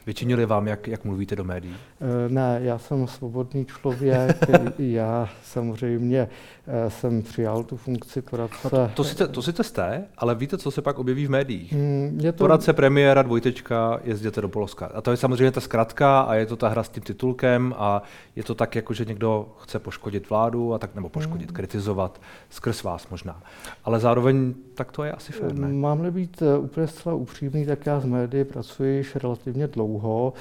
Vyčinili 0.06 0.46
vám, 0.46 0.66
jak, 0.68 0.88
jak 0.88 1.04
mluvíte 1.04 1.36
do 1.36 1.44
médií? 1.44 1.74
Eh, 2.00 2.28
ne, 2.28 2.58
já 2.62 2.78
jsem 2.78 3.06
svobodný 3.06 3.64
člověk. 3.64 4.36
já 4.78 5.28
samozřejmě 5.42 6.28
eh, 6.66 6.90
jsem 6.90 7.22
přijal 7.22 7.64
tu 7.64 7.76
funkci 7.76 8.22
poradce. 8.22 8.58
No 8.64 8.70
to, 8.70 8.90
to, 8.94 9.04
sice, 9.04 9.28
to 9.28 9.42
sice 9.42 9.64
jste, 9.64 10.04
ale 10.18 10.34
víte, 10.34 10.58
co 10.58 10.70
se 10.70 10.82
pak 10.82 10.98
objeví 10.98 11.26
v 11.26 11.30
médiích? 11.30 11.72
Mm, 11.72 12.20
je 12.22 12.32
to... 12.32 12.38
Poradce 12.38 12.72
premiéra, 12.72 13.22
dvojtečka, 13.22 14.00
jezděte 14.04 14.40
do 14.40 14.48
Polska. 14.48 14.90
A 14.94 15.00
to 15.00 15.10
je 15.10 15.16
samozřejmě 15.16 15.50
ta 15.50 15.60
zkratka 15.60 16.20
a 16.20 16.34
je 16.34 16.46
to 16.46 16.56
ta 16.56 16.68
hra 16.68 16.82
s 16.82 16.88
tím 16.88 17.02
titulkem 17.02 17.74
a 17.78 18.02
je 18.36 18.42
to 18.42 18.54
tak, 18.54 18.74
jako 18.74 18.94
že 18.94 19.04
někdo 19.04 19.48
chce 19.58 19.78
poškodit 19.78 20.30
vládu 20.30 20.74
a 20.74 20.78
tak, 20.78 20.94
nebo 20.94 21.08
poškodit, 21.08 21.50
mm. 21.50 21.54
kritizovat, 21.54 22.20
skrz 22.50 22.82
vás 22.82 23.08
možná. 23.08 23.42
Ale 23.84 24.00
zároveň 24.00 24.54
tak 24.74 24.92
to 24.92 25.04
je 25.04 25.12
asi 25.12 25.32
fér, 25.32 25.54
ne? 25.54 25.68
Mám-li 25.68 26.10
být 26.10 26.42
eh, 26.42 26.58
úplně 26.58 26.86
zcela 26.86 27.14
upřímný, 27.14 27.66
tak 27.66 27.86
já 27.86 28.00
z 28.00 28.04
médií 28.04 28.44
pracuji 28.44 28.96
již 28.96 29.16
relativně 29.16 29.66
dlouho 29.66 29.95
dlouho, 29.96 30.32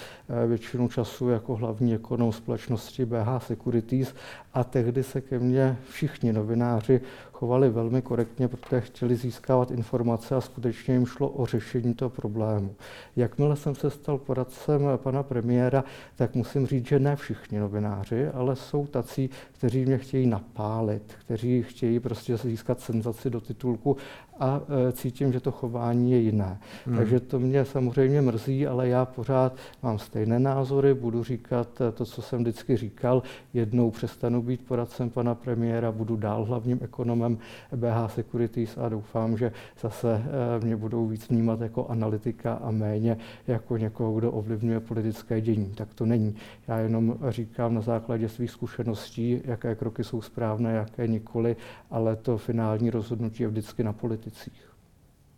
eh, 0.44 0.48
většinu 0.48 0.88
času 0.88 1.30
jako 1.30 1.56
hlavní 1.56 1.96
ekonom 1.96 2.32
společnosti 2.32 3.06
BH 3.06 3.40
Securities 3.40 4.14
a 4.56 4.64
tehdy 4.64 5.04
se 5.04 5.22
ke 5.22 5.40
mně 5.40 5.78
všichni 5.90 6.34
novináři 6.34 7.02
chovali 7.34 7.70
velmi 7.70 8.02
korektně, 8.02 8.48
protože 8.48 8.82
chtěli 8.82 9.16
získávat 9.16 9.72
informace 9.72 10.36
a 10.36 10.42
skutečně 10.42 10.94
jim 10.94 11.06
šlo 11.06 11.30
o 11.30 11.46
řešení 11.46 11.94
toho 11.94 12.10
problému. 12.10 12.76
Jakmile 13.16 13.56
jsem 13.56 13.76
se 13.76 13.90
stal 13.90 14.18
poradcem 14.18 14.82
pana 14.96 15.24
premiéra, 15.24 15.84
tak 16.16 16.36
musím 16.36 16.68
říct, 16.68 16.88
že 16.88 17.00
ne 17.00 17.16
všichni 17.16 17.60
novináři, 17.60 18.28
ale 18.28 18.56
jsou 18.56 18.88
tací, 18.88 19.30
kteří 19.52 19.86
mě 19.86 19.98
chtějí 19.98 20.28
napálit, 20.28 21.14
kteří 21.20 21.64
chtějí 21.64 22.00
prostě 22.00 22.38
získat 22.38 22.80
senzaci 22.80 23.30
do 23.30 23.42
titulku 23.42 23.98
a 24.40 24.62
e, 24.90 24.92
cítím, 24.92 25.34
že 25.34 25.40
to 25.40 25.52
chování 25.52 26.12
je 26.12 26.18
jiné. 26.18 26.60
Hmm. 26.86 26.98
Takže 26.98 27.20
to 27.20 27.40
mě 27.40 27.66
samozřejmě 27.66 28.22
mrzí, 28.22 28.68
ale 28.68 28.88
já 28.88 29.06
pořád 29.06 29.56
mám 29.84 30.00
stejné 30.00 30.40
názory, 30.40 30.94
budu 30.94 31.24
říkat 31.24 31.82
e, 31.82 31.92
to, 31.92 32.06
co 32.06 32.22
jsem 32.22 32.42
vždycky 32.42 32.78
říkal. 32.78 33.24
Jednou 33.54 33.92
přestanu 33.92 34.42
být 34.46 34.68
poradcem 34.68 35.10
pana 35.10 35.36
premiéra, 35.36 35.92
budu 35.92 36.16
dál 36.16 36.46
hlavním 36.46 36.80
ekonomem 36.82 37.38
BH 37.76 38.12
Securities 38.14 38.78
a 38.78 38.90
doufám, 38.90 39.38
že 39.38 39.52
zase 39.82 40.24
e, 40.62 40.66
mě 40.66 40.76
budou 40.76 41.08
víc 41.08 41.30
vnímat 41.30 41.62
jako 41.62 41.88
analytika 41.88 42.54
a 42.54 42.72
méně 42.72 43.18
jako 43.48 43.78
někoho, 43.78 44.14
kdo 44.14 44.32
ovlivňuje 44.32 44.80
politické 44.80 45.42
dění. 45.42 45.72
Tak 45.76 45.94
to 45.94 46.06
není. 46.06 46.36
Já 46.68 46.78
jenom 46.78 47.18
říkám 47.30 47.74
na 47.74 47.82
základě 47.82 48.30
svých 48.30 48.52
zkušeností, 48.52 49.42
jaké 49.46 49.76
kroky 49.76 50.04
jsou 50.04 50.22
správné, 50.22 50.74
jaké 50.74 51.08
nikoli, 51.08 51.56
ale 51.92 52.16
to 52.16 52.38
finální 52.38 52.90
rozhodnutí 52.90 53.44
je 53.44 53.50
vždycky 53.50 53.84
na 53.84 53.94
politicích. 53.94 54.76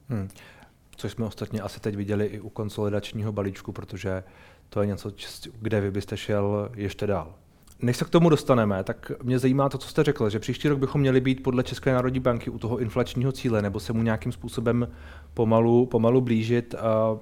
Hmm. 0.09 0.27
Což 0.95 1.11
jsme 1.11 1.25
ostatně 1.25 1.61
asi 1.61 1.79
teď 1.79 1.95
viděli 1.95 2.25
i 2.25 2.39
u 2.39 2.49
konsolidačního 2.49 3.31
balíčku, 3.31 3.71
protože 3.71 4.23
to 4.69 4.81
je 4.81 4.87
něco, 4.87 5.11
kde 5.61 5.81
vy 5.81 5.91
byste 5.91 6.17
šel 6.17 6.71
ještě 6.75 7.07
dál. 7.07 7.35
Než 7.81 7.97
se 7.97 8.05
k 8.05 8.09
tomu 8.09 8.29
dostaneme, 8.29 8.83
tak 8.83 9.11
mě 9.23 9.39
zajímá 9.39 9.69
to, 9.69 9.77
co 9.77 9.89
jste 9.89 10.03
řekl, 10.03 10.29
že 10.29 10.39
příští 10.39 10.67
rok 10.67 10.79
bychom 10.79 11.01
měli 11.01 11.21
být 11.21 11.43
podle 11.43 11.63
České 11.63 11.93
národní 11.93 12.19
banky 12.19 12.49
u 12.49 12.59
toho 12.59 12.77
inflačního 12.77 13.31
cíle, 13.31 13.61
nebo 13.61 13.79
se 13.79 13.93
mu 13.93 14.03
nějakým 14.03 14.31
způsobem 14.31 14.87
pomalu, 15.33 15.85
pomalu 15.85 16.21
blížit. 16.21 16.75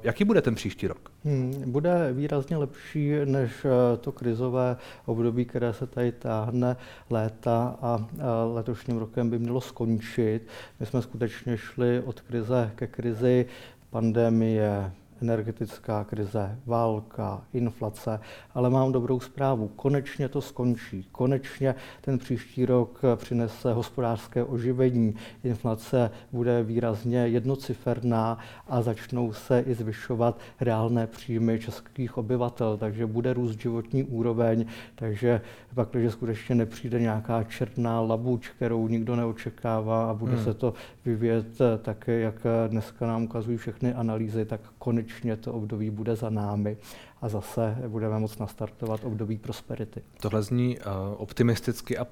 Jaký 0.03 0.23
bude 0.23 0.41
ten 0.41 0.55
příští 0.55 0.87
rok? 0.87 1.11
Hmm, 1.25 1.63
bude 1.65 2.09
výrazně 2.13 2.57
lepší 2.57 3.11
než 3.25 3.51
eh, 3.65 3.97
to 3.97 4.11
krizové 4.11 4.77
období, 5.05 5.45
které 5.45 5.73
se 5.73 5.87
tady 5.87 6.11
táhne 6.11 6.75
léta 7.09 7.75
a 7.81 8.07
letošním 8.53 8.97
rokem 8.97 9.29
by 9.29 9.39
mělo 9.39 9.61
skončit. 9.61 10.41
My 10.79 10.85
jsme 10.85 11.01
skutečně 11.01 11.57
šli 11.57 12.01
od 12.05 12.21
krize 12.21 12.71
ke 12.75 12.87
krizi, 12.87 13.45
pandemie, 13.89 14.91
energetická 15.25 16.03
krize, 16.03 16.59
válka, 16.65 17.41
inflace, 17.53 18.19
ale 18.53 18.69
mám 18.69 18.91
dobrou 18.91 19.19
zprávu. 19.19 19.67
Konečně 19.75 20.29
to 20.29 20.41
skončí. 20.41 21.07
Konečně 21.11 21.75
ten 22.01 22.17
příští 22.17 22.65
rok 22.65 23.01
přinese 23.15 23.73
hospodářské 23.73 24.43
oživení. 24.43 25.15
Inflace 25.43 26.11
bude 26.31 26.63
výrazně 26.63 27.17
jednociferná 27.17 28.37
a 28.67 28.81
začnou 28.81 29.33
se 29.33 29.59
i 29.59 29.73
zvyšovat 29.73 30.39
reálné 30.61 31.07
příjmy 31.07 31.59
českých 31.59 32.17
obyvatel, 32.17 32.77
takže 32.77 33.05
bude 33.05 33.33
růst 33.33 33.61
životní 33.61 34.03
úroveň, 34.03 34.65
takže 34.95 35.41
pak, 35.75 35.89
když 35.91 36.11
skutečně 36.11 36.55
nepřijde 36.55 36.99
nějaká 36.99 37.43
černá 37.43 38.01
labuť, 38.01 38.47
kterou 38.47 38.87
nikdo 38.87 39.15
neočekává 39.15 40.09
a 40.09 40.13
bude 40.13 40.35
hmm. 40.35 40.43
se 40.43 40.53
to 40.53 40.73
vyvíjet 41.05 41.47
tak, 41.81 42.07
jak 42.07 42.35
dneska 42.67 43.07
nám 43.07 43.23
ukazují 43.23 43.57
všechny 43.57 43.93
analýzy, 43.93 44.45
tak 44.45 44.61
konečně 44.79 45.14
konečně 45.15 45.37
to 45.37 45.53
období 45.53 45.89
bude 45.89 46.15
za 46.15 46.29
námi 46.29 46.77
a 47.21 47.29
zase 47.29 47.77
budeme 47.87 48.19
moct 48.19 48.39
nastartovat 48.39 49.03
období 49.03 49.37
prosperity. 49.37 50.01
Tohle 50.21 50.43
zní 50.43 50.77
uh, 50.77 50.83
optimisticky 51.17 51.97
a 51.97 52.07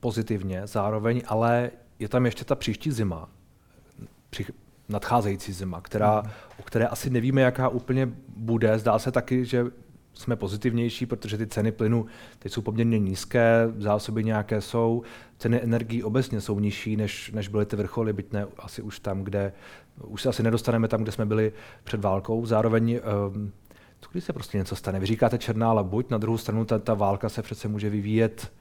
pozitivně, 0.00 0.66
zároveň 0.66 1.22
ale 1.26 1.70
je 1.98 2.08
tam 2.08 2.24
ještě 2.24 2.44
ta 2.44 2.54
příští 2.54 2.90
zima, 2.90 3.28
při, 4.30 4.46
nadcházející 4.88 5.52
zima, 5.52 5.80
která, 5.80 6.20
mm. 6.20 6.30
o 6.60 6.62
které 6.62 6.86
asi 6.86 7.10
nevíme, 7.10 7.40
jaká 7.40 7.68
úplně 7.68 8.08
bude. 8.36 8.78
Zdá 8.78 8.98
se 8.98 9.12
taky, 9.12 9.44
že 9.44 9.64
jsme 10.18 10.36
pozitivnější, 10.36 11.06
protože 11.06 11.38
ty 11.38 11.46
ceny 11.46 11.72
plynu 11.72 12.06
teď 12.38 12.52
jsou 12.52 12.62
poměrně 12.62 12.98
nízké, 12.98 13.72
zásoby 13.78 14.24
nějaké 14.24 14.60
jsou, 14.60 15.02
ceny 15.38 15.62
energií 15.62 16.02
obecně 16.02 16.40
jsou 16.40 16.60
nižší, 16.60 16.96
než, 16.96 17.30
než 17.30 17.48
byly 17.48 17.66
ty 17.66 17.76
vrcholy, 17.76 18.12
byť 18.12 18.32
ne 18.32 18.46
asi 18.58 18.82
už 18.82 19.00
tam, 19.00 19.24
kde, 19.24 19.52
už 20.04 20.22
se 20.22 20.28
asi 20.28 20.42
nedostaneme 20.42 20.88
tam, 20.88 21.02
kde 21.02 21.12
jsme 21.12 21.26
byli 21.26 21.52
před 21.84 22.00
válkou. 22.00 22.46
Zároveň 22.46 23.00
um, 23.34 23.52
když 24.12 24.24
se 24.24 24.32
prostě 24.32 24.58
něco 24.58 24.76
stane. 24.76 25.00
Vy 25.00 25.06
říkáte 25.06 25.38
černá 25.38 25.72
labuť, 25.72 26.10
na 26.10 26.18
druhou 26.18 26.38
stranu 26.38 26.64
ta, 26.64 26.78
ta 26.78 26.94
válka 26.94 27.28
se 27.28 27.42
přece 27.42 27.68
může 27.68 27.90
vyvíjet 27.90 28.52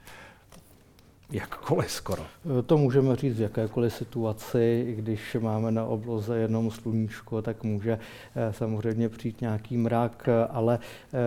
Jakkoliv 1.31 1.91
skoro. 1.91 2.23
To 2.65 2.77
můžeme 2.77 3.15
říct 3.15 3.37
v 3.37 3.41
jakékoliv 3.41 3.93
situaci, 3.93 4.85
i 4.87 4.95
když 4.95 5.37
máme 5.39 5.71
na 5.71 5.85
obloze 5.85 6.37
jenom 6.37 6.71
sluníčko, 6.71 7.41
tak 7.41 7.63
může 7.63 7.99
eh, 8.35 8.53
samozřejmě 8.53 9.09
přijít 9.09 9.41
nějaký 9.41 9.77
mrak, 9.77 10.29
ale 10.49 10.79
eh, 10.79 11.17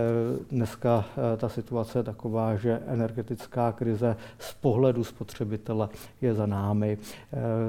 dneska 0.51 1.05
eh, 1.35 1.37
ta 1.37 1.49
situace 1.49 1.99
je 1.99 2.03
taková, 2.03 2.57
že 2.57 2.81
energetická 2.87 3.73
krize 3.73 4.17
z 4.39 4.55
pohledu 4.55 5.05
spotřebitele 5.05 5.89
je 6.21 6.35
za 6.35 6.47
námi. 6.47 6.99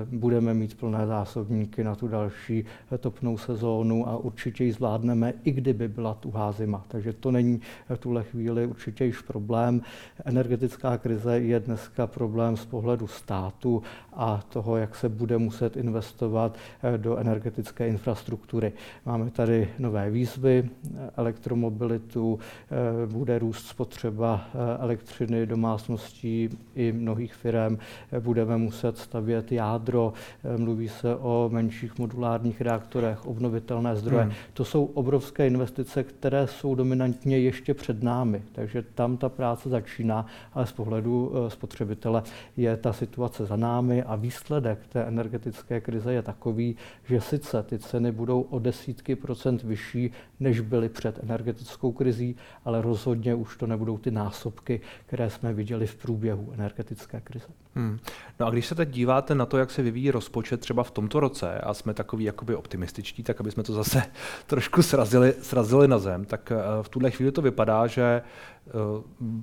Budeme 0.06 0.54
mít 0.54 0.78
plné 0.78 1.08
zásobníky 1.08 1.84
na 1.84 1.96
tu 1.96 2.08
další 2.08 2.66
topnou 3.00 3.38
sezónu 3.38 4.08
a 4.08 4.18
určitě 4.18 4.64
ji 4.64 4.72
zvládneme, 4.72 5.34
i 5.44 5.52
kdyby 5.52 5.88
byla 5.88 6.14
tuhá 6.14 6.52
zima. 6.52 6.86
Takže 6.88 7.14
to 7.14 7.32
není 7.32 7.62
v 7.90 7.98
tuhle 7.98 8.24
chvíli 8.24 8.66
určitě 8.66 9.06
již 9.06 9.22
problém. 9.22 9.82
Energetická 10.26 10.98
krize 10.98 11.40
je 11.40 11.60
dneska 11.60 12.08
problém 12.22 12.58
z 12.58 12.66
pohledu 12.66 13.08
státu 13.08 13.84
a 14.14 14.42
toho, 14.50 14.78
jak 14.78 14.96
se 14.96 15.10
bude 15.10 15.38
muset 15.38 15.78
investovat 15.78 16.58
eh, 16.84 16.98
do 16.98 17.18
energetické 17.18 17.88
infrastruktury. 17.88 18.74
Máme 19.06 19.32
tady 19.32 19.70
nové 19.80 20.10
výzvy, 20.12 20.70
eh, 20.70 21.10
elektromobilitu, 21.18 22.40
eh, 22.40 23.08
bude 23.08 23.40
růst 23.40 23.68
spotřeba 23.68 24.42
elektřiny 24.80 25.46
domácností 25.46 26.50
i 26.76 26.92
mnohých 26.92 27.34
firm, 27.34 27.78
budeme 28.20 28.58
muset 28.58 28.98
stavět 28.98 29.52
jádro, 29.52 30.14
mluví 30.58 30.88
se 30.88 31.16
o 31.16 31.50
menších 31.54 31.98
modulárních 32.00 32.62
reaktorech, 32.62 33.26
obnovitelné 33.26 33.96
zdroje. 33.96 34.24
Hmm. 34.24 34.34
To 34.54 34.66
jsou 34.66 34.86
obrovské 34.86 35.48
investice, 35.48 36.04
které 36.04 36.48
jsou 36.48 36.76
dominantně 36.76 37.40
ještě 37.40 37.74
před 37.74 38.04
námi, 38.04 38.42
takže 38.52 38.84
tam 38.96 39.18
ta 39.18 39.30
práce 39.30 39.70
začíná, 39.70 40.26
ale 40.54 40.66
z 40.66 40.72
pohledu 40.72 41.32
spotřebitele 41.48 42.11
spotřebitele 42.20 42.42
je 42.58 42.78
ta 42.78 42.94
situace 42.94 43.46
za 43.46 43.56
námi 43.56 44.04
a 44.04 44.16
výsledek 44.16 44.80
té 44.88 45.04
energetické 45.04 45.82
krize 45.82 46.14
je 46.14 46.22
takový, 46.22 46.76
že 47.04 47.22
sice 47.22 47.64
ty 47.64 47.80
ceny 47.80 48.12
budou 48.12 48.42
o 48.42 48.60
desítky 48.60 49.16
procent 49.16 49.64
vyšší, 49.64 50.12
než 50.40 50.60
byly 50.60 50.90
před 50.90 51.20
energetickou 51.24 51.92
krizí, 51.92 52.36
ale 52.66 52.82
rozhodně 52.82 53.36
už 53.36 53.58
to 53.58 53.68
nebudou 53.68 53.98
ty 53.98 54.12
násobky, 54.12 54.82
které 55.06 55.30
jsme 55.30 55.54
viděli 55.54 55.88
v 55.88 55.96
průběhu 55.96 56.52
energetické 56.54 57.22
krize. 57.22 57.48
Hmm. 57.76 58.00
No 58.40 58.48
a 58.48 58.50
když 58.50 58.66
se 58.66 58.76
teď 58.76 58.90
díváte 58.90 59.36
na 59.36 59.46
to, 59.46 59.58
jak 59.58 59.72
se 59.72 59.82
vyvíjí 59.82 60.12
rozpočet 60.12 60.60
třeba 60.60 60.84
v 60.84 60.92
tomto 60.92 61.20
roce 61.20 61.60
a 61.60 61.74
jsme 61.74 61.94
takový 61.94 62.24
jakoby 62.24 62.56
optimističtí, 62.56 63.24
tak 63.24 63.40
aby 63.40 63.52
jsme 63.52 63.64
to 63.64 63.74
zase 63.74 64.04
trošku 64.48 64.82
srazili, 64.82 65.34
srazili 65.42 65.88
na 65.88 66.00
zem, 66.00 66.26
tak 66.26 66.52
eh, 66.52 66.58
v 66.82 66.90
tuhle 66.90 67.12
chvíli 67.12 67.32
to 67.32 67.42
vypadá, 67.42 67.88
že 67.88 68.22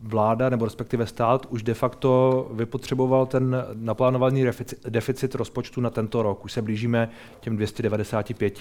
vláda 0.03 0.49
nebo 0.49 0.65
respektive 0.65 1.07
stát 1.07 1.47
už 1.51 1.63
de 1.63 1.75
facto 1.75 2.51
vypotřeboval 2.53 3.27
ten 3.27 3.65
naplánovaný 3.73 4.45
deficit 4.89 5.35
rozpočtu 5.35 5.81
na 5.81 5.91
tento 5.91 6.23
rok. 6.23 6.45
Už 6.45 6.53
se 6.53 6.63
blížíme 6.63 7.09
těm 7.41 7.57
295 7.57 8.59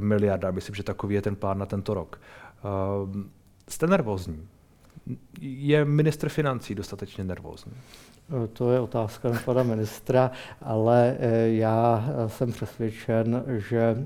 miliardám. 0.00 0.54
Myslím, 0.54 0.74
že 0.74 0.82
takový 0.82 1.14
je 1.14 1.22
ten 1.22 1.36
plán 1.36 1.58
na 1.58 1.66
tento 1.66 1.94
rok. 1.94 2.20
Eh, 2.58 3.28
jste 3.68 3.86
nervózní? 3.86 4.48
Je 5.40 5.84
ministr 5.84 6.28
financí 6.28 6.74
dostatečně 6.74 7.24
nervózní? 7.24 7.72
To 8.52 8.72
je 8.72 8.80
otázka 8.80 9.30
na 9.30 9.38
pana 9.44 9.62
ministra, 9.62 10.30
ale 10.62 11.16
eh, 11.18 11.48
já 11.48 12.04
jsem 12.26 12.52
přesvědčen, 12.52 13.44
že 13.46 13.78
eh, 13.78 14.04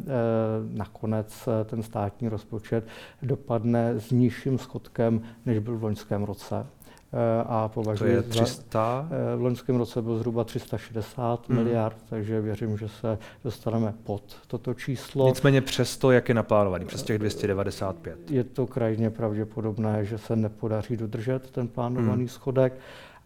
nakonec 0.68 1.48
ten 1.64 1.82
státní 1.82 2.28
rozpočet 2.28 2.86
dopadne 3.22 4.00
s 4.00 4.10
nižším 4.10 4.58
schodkem, 4.58 5.22
než 5.46 5.58
byl 5.58 5.78
v 5.78 5.82
loňském 5.82 6.24
roce. 6.24 6.66
Eh, 7.12 7.44
a 7.46 7.68
považuji 7.68 8.04
to 8.04 8.16
je 8.16 8.22
300? 8.22 9.08
Za, 9.10 9.16
eh, 9.32 9.36
v 9.36 9.42
loňském 9.42 9.76
roce 9.76 10.02
bylo 10.02 10.18
zhruba 10.18 10.44
360 10.44 11.48
hmm. 11.48 11.58
miliard, 11.58 11.96
takže 12.08 12.40
věřím, 12.40 12.78
že 12.78 12.88
se 12.88 13.18
dostaneme 13.44 13.94
pod 14.02 14.22
toto 14.46 14.74
číslo. 14.74 15.28
Nicméně 15.28 15.60
přesto, 15.60 16.10
jak 16.10 16.28
je 16.28 16.34
naplánovaný, 16.34 16.84
přes 16.84 17.02
těch 17.02 17.18
295? 17.18 18.30
Je 18.30 18.44
to 18.44 18.66
krajně 18.66 19.10
pravděpodobné, 19.10 20.04
že 20.04 20.18
se 20.18 20.36
nepodaří 20.36 20.96
dodržet 20.96 21.50
ten 21.50 21.68
plánovaný 21.68 22.22
hmm. 22.22 22.28
schodek, 22.28 22.78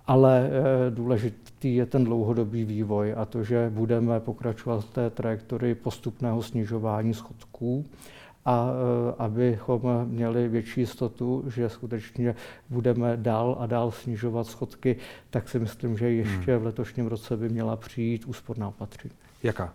ale 0.06 0.50
eh, 0.50 0.90
důležitý 0.90 1.76
je 1.76 1.86
ten 1.86 2.04
dlouhodobý 2.04 2.64
vývoj 2.64 3.14
a 3.16 3.24
to, 3.24 3.44
že 3.44 3.70
budeme 3.74 4.20
pokračovat 4.20 4.84
v 4.84 4.90
té 4.90 5.10
trajektorii 5.10 5.74
postupného 5.74 6.42
snižování 6.42 7.14
schodků 7.14 7.84
a 8.44 8.70
abychom 9.18 9.82
měli 10.04 10.48
větší 10.48 10.80
jistotu, 10.80 11.44
že 11.46 11.68
skutečně 11.68 12.34
budeme 12.70 13.16
dál 13.16 13.56
a 13.60 13.66
dál 13.66 13.90
snižovat 13.90 14.46
schodky, 14.46 14.96
tak 15.30 15.48
si 15.48 15.58
myslím, 15.58 15.98
že 15.98 16.10
ještě 16.10 16.52
hmm. 16.52 16.62
v 16.62 16.64
letošním 16.64 17.06
roce 17.06 17.36
by 17.36 17.48
měla 17.48 17.76
přijít 17.76 18.24
úsporná 18.24 18.68
opatření. 18.68 19.14
Jaká? 19.42 19.72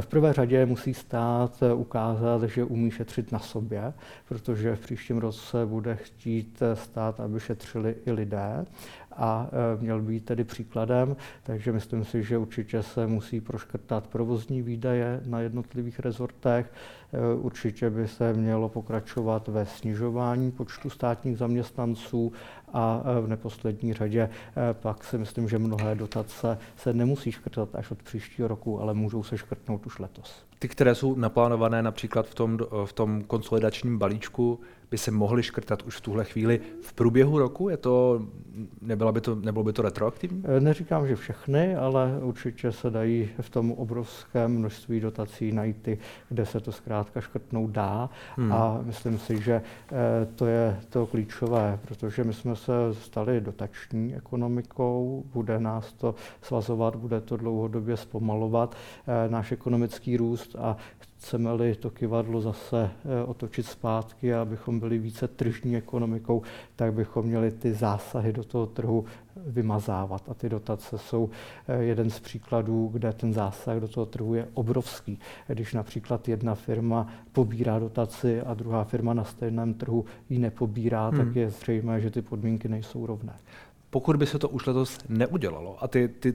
V 0.00 0.06
prvé 0.06 0.32
řadě 0.32 0.66
musí 0.66 0.94
stát 0.94 1.62
ukázat, 1.74 2.42
že 2.42 2.64
umí 2.64 2.90
šetřit 2.90 3.32
na 3.32 3.38
sobě, 3.38 3.92
protože 4.28 4.76
v 4.76 4.80
příštím 4.80 5.18
roce 5.18 5.66
bude 5.66 5.96
chtít 5.96 6.62
stát, 6.74 7.20
aby 7.20 7.40
šetřili 7.40 7.96
i 8.06 8.12
lidé 8.12 8.66
a 9.16 9.48
e, 9.52 9.82
měl 9.82 10.02
být 10.02 10.24
tedy 10.24 10.44
příkladem, 10.44 11.16
takže 11.42 11.72
myslím 11.72 12.04
si, 12.04 12.22
že 12.22 12.38
určitě 12.38 12.82
se 12.82 13.06
musí 13.06 13.40
proškrtat 13.40 14.06
provozní 14.06 14.62
výdaje 14.62 15.20
na 15.26 15.40
jednotlivých 15.40 16.00
rezortech, 16.00 16.72
e, 17.12 17.34
určitě 17.34 17.90
by 17.90 18.08
se 18.08 18.32
mělo 18.32 18.68
pokračovat 18.68 19.48
ve 19.48 19.66
snižování 19.66 20.50
počtu 20.50 20.90
státních 20.90 21.38
zaměstnanců 21.38 22.32
a 22.72 23.02
e, 23.04 23.20
v 23.20 23.28
neposlední 23.28 23.92
řadě 23.92 24.30
pak 24.72 25.04
si 25.04 25.18
myslím, 25.18 25.48
že 25.48 25.58
mnohé 25.58 25.94
dotace 25.94 26.58
se 26.76 26.92
nemusí 26.92 27.32
škrtat 27.32 27.74
až 27.74 27.90
od 27.90 28.02
příštího 28.02 28.48
roku, 28.48 28.80
ale 28.80 28.94
můžou 28.94 29.22
se 29.22 29.38
škrtnout 29.38 29.86
už 29.86 29.98
letos. 29.98 30.44
Ty, 30.58 30.68
které 30.68 30.94
jsou 30.94 31.14
naplánované 31.14 31.82
například 31.82 32.26
v 32.26 32.34
tom, 32.34 32.58
v 32.84 32.92
tom 32.92 33.24
konsolidačním 33.24 33.98
balíčku, 33.98 34.60
by 34.90 34.98
se 34.98 35.10
mohly 35.10 35.42
škrtat 35.42 35.82
už 35.82 35.96
v 35.96 36.00
tuhle 36.00 36.24
chvíli 36.24 36.60
v 36.82 36.92
průběhu 36.92 37.38
roku? 37.38 37.68
Je 37.68 37.76
to, 37.76 38.22
nebylo, 38.82 39.12
by 39.12 39.20
to, 39.20 39.34
nebylo 39.34 39.64
by 39.64 39.72
to 39.72 39.82
retroaktivní? 39.82 40.42
Eh, 40.56 40.60
neříkám, 40.60 41.08
že 41.08 41.16
všechny, 41.16 41.76
ale 41.76 42.18
určitě 42.22 42.72
se 42.72 42.90
dají 42.90 43.30
v 43.40 43.50
tom 43.50 43.72
obrovském 43.72 44.58
množství 44.58 45.00
dotací 45.00 45.52
najít 45.52 45.76
ty, 45.82 45.98
kde 46.28 46.46
se 46.46 46.60
to 46.60 46.72
zkrátka 46.72 47.20
škrtnout 47.20 47.70
dá. 47.70 48.10
Hmm. 48.36 48.52
A 48.52 48.80
myslím 48.82 49.18
si, 49.18 49.42
že 49.42 49.62
eh, 49.62 50.26
to 50.34 50.46
je 50.46 50.80
to 50.88 51.06
klíčové, 51.06 51.78
protože 51.88 52.24
my 52.24 52.32
jsme 52.32 52.56
se 52.56 52.72
stali 52.92 53.40
dotační 53.40 54.16
ekonomikou, 54.16 55.24
bude 55.32 55.60
nás 55.60 55.92
to 55.92 56.14
svazovat, 56.42 56.96
bude 56.96 57.20
to 57.20 57.36
dlouhodobě 57.36 57.96
zpomalovat 57.96 58.76
eh, 59.06 59.28
náš 59.28 59.52
ekonomický 59.52 60.16
růst 60.16 60.56
a 60.58 60.76
chceme-li 61.20 61.74
to 61.74 61.90
kivadlo 61.90 62.40
zase 62.40 62.90
eh, 62.90 63.24
otočit 63.24 63.66
zpátky, 63.66 64.34
abychom 64.34 64.80
byli 64.80 64.98
více 64.98 65.28
tržní 65.28 65.76
ekonomikou, 65.76 66.42
tak 66.76 66.92
bychom 66.94 67.26
měli 67.26 67.50
ty 67.50 67.72
zásahy 67.72 68.32
do 68.32 68.44
toho 68.44 68.66
trhu 68.66 69.04
vymazávat. 69.36 70.28
A 70.28 70.34
ty 70.34 70.48
dotace 70.48 70.98
jsou 70.98 71.30
eh, 71.68 71.82
jeden 71.82 72.10
z 72.10 72.20
příkladů, 72.20 72.88
kde 72.92 73.12
ten 73.12 73.32
zásah 73.32 73.76
do 73.76 73.88
toho 73.88 74.06
trhu 74.06 74.34
je 74.34 74.48
obrovský. 74.54 75.18
Když 75.48 75.74
například 75.74 76.28
jedna 76.28 76.54
firma 76.54 77.06
pobírá 77.32 77.78
dotaci 77.78 78.40
a 78.40 78.54
druhá 78.54 78.84
firma 78.84 79.14
na 79.14 79.24
stejném 79.24 79.74
trhu 79.74 80.04
ji 80.30 80.38
nepobírá, 80.38 81.08
hmm. 81.08 81.18
tak 81.18 81.36
je 81.36 81.50
zřejmé, 81.50 82.00
že 82.00 82.10
ty 82.10 82.22
podmínky 82.22 82.68
nejsou 82.68 83.06
rovné. 83.06 83.36
Pokud 83.90 84.16
by 84.16 84.26
se 84.26 84.38
to 84.38 84.48
už 84.48 84.66
letos 84.66 84.98
neudělalo 85.08 85.84
a 85.84 85.88
ty, 85.88 86.08
ty 86.08 86.34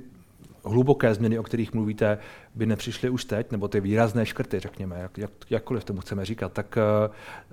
hluboké 0.66 1.14
změny, 1.14 1.40
o 1.40 1.44
kterých 1.44 1.74
mluvíte, 1.74 2.18
by 2.56 2.66
nepřišly 2.66 3.10
už 3.10 3.26
teď, 3.26 3.52
nebo 3.52 3.68
ty 3.68 3.82
výrazné 3.82 4.26
škrty, 4.26 4.60
řekněme, 4.60 5.00
jak, 5.00 5.18
jak, 5.18 5.32
jakkoliv 5.50 5.84
tomu 5.84 6.02
chceme 6.02 6.26
říkat, 6.26 6.54
tak 6.54 6.78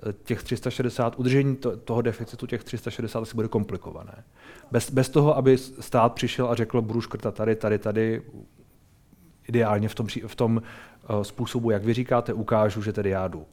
uh, 0.05 0.11
těch 0.23 0.43
360, 0.43 1.19
udržení 1.19 1.55
to, 1.55 1.77
toho 1.77 2.01
deficitu 2.01 2.47
těch 2.47 2.63
360 2.63 3.19
asi 3.19 3.35
bude 3.35 3.47
komplikované. 3.47 4.23
Bez, 4.71 4.91
bez 4.91 5.09
toho, 5.09 5.37
aby 5.37 5.57
stát 5.57 6.13
přišel 6.13 6.49
a 6.49 6.55
řekl, 6.55 6.81
budu 6.81 7.01
škrtat 7.01 7.35
tady, 7.35 7.55
tady, 7.55 7.79
tady, 7.79 8.21
ideálně 9.47 9.89
v 9.89 9.95
tom, 9.95 10.07
v 10.27 10.35
tom 10.35 10.61
uh, 11.09 11.21
způsobu, 11.21 11.71
jak 11.71 11.83
vy 11.83 11.93
říkáte, 11.93 12.33
ukážu, 12.33 12.81
že 12.81 12.93
tedy 12.93 13.09
já 13.09 13.27
jdu 13.27 13.45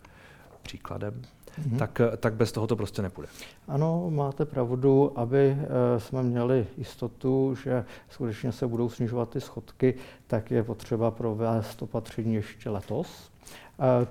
příkladem 0.62 1.22
mm-hmm. 1.60 1.78
tak, 1.78 2.00
tak 2.16 2.34
bez 2.34 2.52
toho 2.52 2.66
to 2.66 2.76
prostě 2.76 3.02
nepůjde. 3.02 3.28
Ano, 3.68 4.10
máte 4.10 4.44
pravdu, 4.44 5.12
aby 5.18 5.56
eh, 5.60 6.00
jsme 6.00 6.22
měli 6.22 6.66
jistotu, 6.78 7.54
že 7.64 7.84
skutečně 8.08 8.52
se 8.52 8.66
budou 8.66 8.88
snižovat 8.88 9.30
ty 9.30 9.40
schodky, 9.40 9.94
tak 10.26 10.50
je 10.50 10.62
potřeba 10.62 11.10
provést 11.10 11.82
opatření 11.82 12.34
ještě 12.34 12.70
letos. 12.70 13.30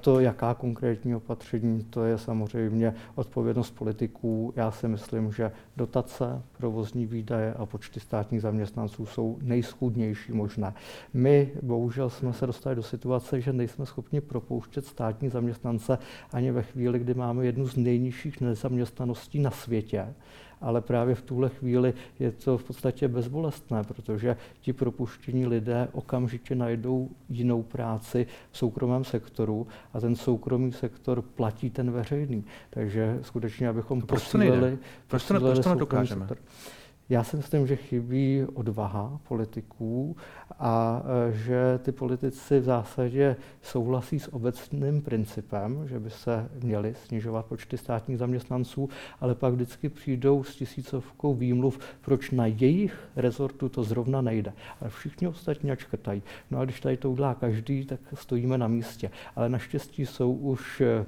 To, 0.02 0.20
jaká 0.20 0.54
konkrétní 0.54 1.16
opatření, 1.16 1.84
to 1.84 2.04
je 2.04 2.18
samozřejmě 2.18 2.94
odpovědnost 3.16 3.72
politiků. 3.72 4.54
Já 4.56 4.72
si 4.72 4.88
myslím, 4.88 5.32
že 5.32 5.52
dotace, 5.78 6.42
provozní 6.58 7.06
výdaje 7.06 7.54
a 7.54 7.66
počty 7.66 8.00
státních 8.00 8.42
zaměstnanců 8.42 9.06
jsou 9.06 9.38
nejschudnější 9.42 10.32
možné. 10.32 10.74
My 11.14 11.52
bohužel 11.62 12.10
jsme 12.10 12.34
se 12.34 12.48
dostali 12.48 12.76
do 12.76 12.84
situace, 12.84 13.42
že 13.42 13.54
nejsme 13.54 13.86
schopni 13.86 14.22
propouštět 14.22 14.86
státní 14.86 15.30
zaměstnance 15.30 15.98
ani 16.34 16.52
ve 16.52 16.64
chvíli, 16.64 17.00
kdy 17.00 17.14
máme 17.14 17.46
jednu 17.46 17.68
z 17.68 17.76
nejnižších 17.76 18.42
nezaměstnaností 18.42 19.40
na 19.40 19.52
světě 19.52 20.14
ale 20.62 20.82
právě 20.82 21.16
v 21.16 21.22
tuhle 21.22 21.50
chvíli 21.50 21.94
je 22.20 22.32
to 22.32 22.58
v 22.58 22.64
podstatě 22.64 23.08
bezbolestné, 23.08 23.84
protože 23.84 24.36
ti 24.62 24.74
propuštění 24.74 25.48
lidé 25.48 25.88
okamžitě 25.92 26.56
najdou 26.56 27.10
jinou 27.30 27.64
práci 27.64 28.28
v 28.52 28.58
soukromém 28.58 29.04
sektoru 29.04 29.68
a 29.94 30.00
ten 30.00 30.16
soukromý 30.16 30.72
sektor 30.72 31.22
platí 31.22 31.70
ten 31.70 31.92
veřejný. 31.92 32.44
Takže 32.70 33.20
skutečně, 33.22 33.70
abychom 33.70 34.02
posílili, 34.02 34.78
proč 35.08 35.28
to, 35.28 35.40
proč 35.40 35.60
to 35.60 35.70
nedokážeme? 35.70 36.28
Sektor. 36.28 36.38
Já 37.10 37.24
si 37.24 37.38
myslím, 37.38 37.68
že 37.68 37.76
chybí 37.76 38.46
odvaha 38.54 39.20
politiků 39.28 40.16
a 40.60 41.04
e, 41.30 41.32
že 41.32 41.80
ty 41.84 41.92
politici 41.92 42.60
v 42.60 42.64
zásadě 42.64 43.36
souhlasí 43.62 44.20
s 44.20 44.34
obecným 44.34 45.02
principem, 45.02 45.88
že 45.88 46.00
by 46.00 46.10
se 46.10 46.50
měly 46.64 46.96
snižovat 47.06 47.46
počty 47.46 47.78
státních 47.78 48.18
zaměstnanců, 48.18 48.90
ale 49.20 49.36
pak 49.36 49.54
vždycky 49.54 49.90
přijdou 49.90 50.44
s 50.44 50.56
tisícovkou 50.56 51.34
výmluv, 51.34 51.80
proč 52.02 52.32
na 52.32 52.46
jejich 52.46 53.10
rezortu 53.16 53.70
to 53.70 53.84
zrovna 53.84 54.22
nejde. 54.22 54.54
Ale 54.82 54.90
všichni 54.90 55.28
ostatní 55.28 55.72
čkrtají. 55.76 56.24
No 56.52 56.60
a 56.60 56.66
když 56.66 56.80
tady 56.80 56.98
to 56.98 57.12
udělá 57.12 57.34
každý, 57.34 57.86
tak 57.86 58.00
stojíme 58.14 58.58
na 58.58 58.68
místě. 58.68 59.12
Ale 59.36 59.50
naštěstí 59.50 60.06
jsou 60.06 60.34
už 60.34 60.82
e, 60.82 61.06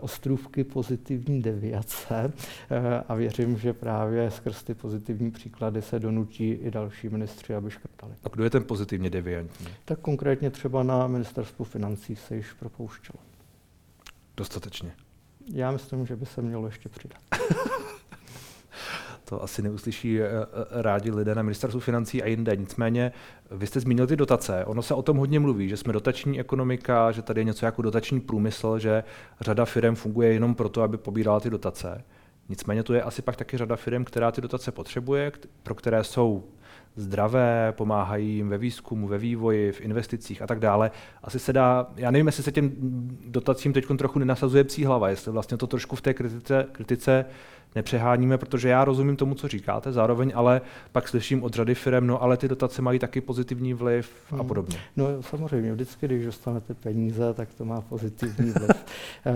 ostrůvky 0.00 0.64
pozitivní 0.64 1.42
deviace 1.42 2.32
eh, 2.70 3.02
a 3.08 3.14
věřím, 3.14 3.58
že 3.58 3.72
právě 3.72 4.30
skrz 4.30 4.62
ty 4.62 4.74
pozitivní 4.74 5.30
příklady 5.30 5.82
se 5.82 5.98
donutí 5.98 6.50
i 6.50 6.70
další 6.70 7.08
ministři, 7.08 7.54
aby 7.54 7.70
škrtali. 7.70 8.14
A 8.24 8.28
kdo 8.28 8.44
je 8.44 8.50
ten 8.50 8.64
pozitivně 8.64 9.10
deviantní? 9.10 9.66
Tak 9.84 10.00
konkrétně 10.00 10.50
třeba 10.50 10.82
na 10.82 11.06
ministerstvu 11.06 11.64
financí 11.64 12.16
se 12.16 12.36
již 12.36 12.52
propouštělo. 12.52 13.18
Dostatečně. 14.36 14.92
Já 15.52 15.70
myslím, 15.70 16.06
že 16.06 16.16
by 16.16 16.26
se 16.26 16.42
mělo 16.42 16.66
ještě 16.66 16.88
přidat. 16.88 17.18
to 19.28 19.42
asi 19.42 19.62
neuslyší 19.62 20.20
eh, 20.20 20.26
eh, 20.26 20.82
rádi 20.82 21.10
lidé 21.10 21.34
na 21.34 21.42
ministerstvu 21.42 21.80
financí 21.80 22.22
a 22.22 22.26
jinde. 22.26 22.56
Nicméně, 22.56 23.12
vy 23.50 23.66
jste 23.66 23.80
zmínil 23.80 24.06
ty 24.06 24.16
dotace. 24.16 24.64
Ono 24.64 24.82
se 24.82 24.94
o 24.94 25.02
tom 25.02 25.16
hodně 25.16 25.40
mluví, 25.40 25.68
že 25.68 25.76
jsme 25.76 25.92
dotační 25.92 26.40
ekonomika, 26.40 27.12
že 27.12 27.22
tady 27.22 27.40
je 27.40 27.44
něco 27.44 27.66
jako 27.66 27.82
dotační 27.82 28.20
průmysl, 28.20 28.78
že 28.78 29.04
řada 29.40 29.64
firm 29.64 29.94
funguje 29.94 30.32
jenom 30.32 30.54
proto, 30.54 30.82
aby 30.82 30.96
pobírala 30.96 31.40
ty 31.40 31.50
dotace. 31.50 32.04
Nicméně 32.48 32.82
to 32.82 32.94
je 32.94 33.02
asi 33.02 33.22
pak 33.22 33.36
taky 33.36 33.58
řada 33.58 33.76
firm, 33.76 34.04
která 34.04 34.32
ty 34.32 34.40
dotace 34.40 34.72
potřebuje, 34.72 35.32
pro 35.62 35.74
které 35.74 36.04
jsou 36.04 36.44
zdravé, 36.96 37.72
pomáhají 37.76 38.34
jim 38.34 38.48
ve 38.48 38.58
výzkumu, 38.58 39.08
ve 39.08 39.18
vývoji, 39.18 39.72
v 39.72 39.80
investicích 39.80 40.42
a 40.42 40.46
tak 40.46 40.58
dále. 40.58 40.90
Asi 41.22 41.38
se 41.38 41.52
dá, 41.52 41.86
já 41.96 42.10
nevím, 42.10 42.26
jestli 42.26 42.42
se 42.42 42.52
těm 42.52 42.72
dotacím 43.26 43.72
teď 43.72 43.84
trochu 43.98 44.18
nenasazuje 44.18 44.64
psí 44.64 44.84
hlava, 44.84 45.08
jestli 45.08 45.32
vlastně 45.32 45.56
to 45.56 45.66
trošku 45.66 45.96
v 45.96 46.00
té 46.00 46.14
kritice, 46.14 46.66
kritice 46.72 47.24
nepřeháníme, 47.74 48.38
protože 48.38 48.68
já 48.68 48.84
rozumím 48.84 49.16
tomu, 49.16 49.34
co 49.34 49.48
říkáte, 49.48 49.92
zároveň 49.92 50.32
ale 50.34 50.60
pak 50.92 51.08
slyším 51.08 51.42
od 51.42 51.54
řady 51.54 51.74
firm, 51.74 52.06
no 52.06 52.22
ale 52.22 52.36
ty 52.36 52.48
dotace 52.48 52.82
mají 52.82 52.98
taky 52.98 53.20
pozitivní 53.20 53.74
vliv 53.74 54.10
a 54.32 54.36
hmm. 54.36 54.46
podobně. 54.46 54.78
No 54.96 55.22
samozřejmě, 55.22 55.72
vždycky, 55.72 56.06
když 56.06 56.24
dostanete 56.24 56.74
peníze, 56.74 57.34
tak 57.34 57.48
to 57.54 57.64
má 57.64 57.80
pozitivní 57.80 58.50
vliv. 58.50 58.70
e, 59.26 59.32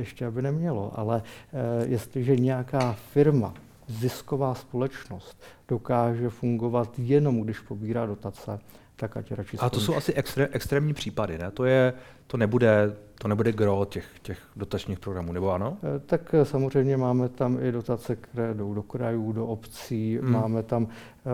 ještě 0.00 0.26
aby 0.26 0.42
nemělo, 0.42 0.92
ale 0.94 1.22
e, 1.52 1.86
jestliže 1.86 2.36
nějaká 2.36 2.92
firma, 2.92 3.54
zisková 3.88 4.54
společnost 4.54 5.42
dokáže 5.68 6.28
fungovat 6.28 6.98
jenom, 6.98 7.40
když 7.40 7.60
pobírá 7.60 8.06
dotace, 8.06 8.58
tak 8.96 9.16
ať 9.16 9.32
radši 9.32 9.58
A 9.58 9.70
to 9.70 9.80
jsou 9.80 9.96
asi 9.96 10.12
extré, 10.12 10.48
extrémní 10.52 10.94
případy, 10.94 11.38
ne? 11.38 11.50
To, 11.50 11.64
je, 11.64 11.92
to 12.26 12.36
nebude, 12.36 12.96
to 13.18 13.28
nebude 13.28 13.52
gro 13.52 13.84
těch, 13.84 14.06
těch 14.22 14.38
dotačních 14.56 14.98
programů, 14.98 15.32
nebo 15.32 15.50
ano? 15.50 15.76
Eh, 15.96 16.00
tak 16.06 16.34
eh, 16.34 16.44
samozřejmě 16.44 16.96
máme 16.96 17.28
tam 17.28 17.58
i 17.62 17.72
dotace, 17.72 18.16
které 18.16 18.54
jdou 18.54 18.74
do 18.74 18.82
krajů, 18.82 19.32
do 19.32 19.46
obcí, 19.46 20.18
hmm. 20.22 20.32
máme 20.32 20.62
tam 20.62 20.88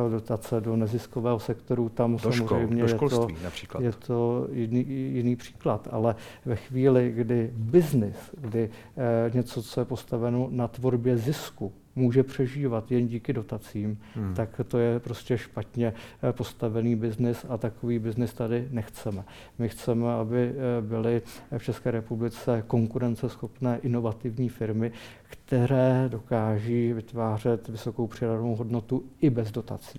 eh, 0.06 0.10
dotace 0.10 0.60
do 0.60 0.76
neziskového 0.76 1.38
sektoru, 1.38 1.88
tam 1.88 2.12
do 2.12 2.18
samozřejmě 2.18 2.88
škol, 2.88 3.08
do 3.08 3.16
je 3.16 3.28
to, 3.28 3.28
například. 3.44 3.80
je 3.80 3.92
to 3.92 4.48
jiný, 4.52 4.84
jiný 4.88 5.36
příklad, 5.36 5.88
ale 5.90 6.14
ve 6.44 6.56
chvíli, 6.56 7.12
kdy 7.16 7.50
biznis, 7.54 8.16
kdy 8.38 8.70
eh, 8.96 9.30
něco, 9.34 9.62
co 9.62 9.80
je 9.80 9.84
postaveno 9.84 10.48
na 10.50 10.68
tvorbě 10.68 11.16
zisku, 11.16 11.72
může 11.96 12.22
přežívat 12.22 12.92
jen 12.92 13.09
díky 13.09 13.33
dotacím, 13.33 13.98
hmm. 14.14 14.35
tak 14.35 14.61
to 14.68 14.79
je 14.79 15.00
prostě 15.00 15.38
špatně 15.38 15.92
eh, 16.22 16.33
postavený 16.33 16.96
biznis 16.96 17.46
a 17.48 17.59
takový 17.59 17.98
biznis 17.98 18.35
tady 18.35 18.68
nechceme. 18.70 19.24
My 19.59 19.68
chceme, 19.68 20.12
aby 20.12 20.53
eh, 20.53 20.83
byly 20.83 21.22
v 21.59 21.62
České 21.62 21.90
republice 21.90 22.64
konkurenceschopné 22.66 23.79
inovativní 23.83 24.48
firmy, 24.48 24.92
které 25.22 26.09
dokáží 26.09 26.92
vytvářet 26.92 27.68
vysokou 27.68 28.07
přidanou 28.07 28.57
hodnotu 28.57 29.05
i 29.20 29.31
bez 29.31 29.50
dotací. 29.50 29.98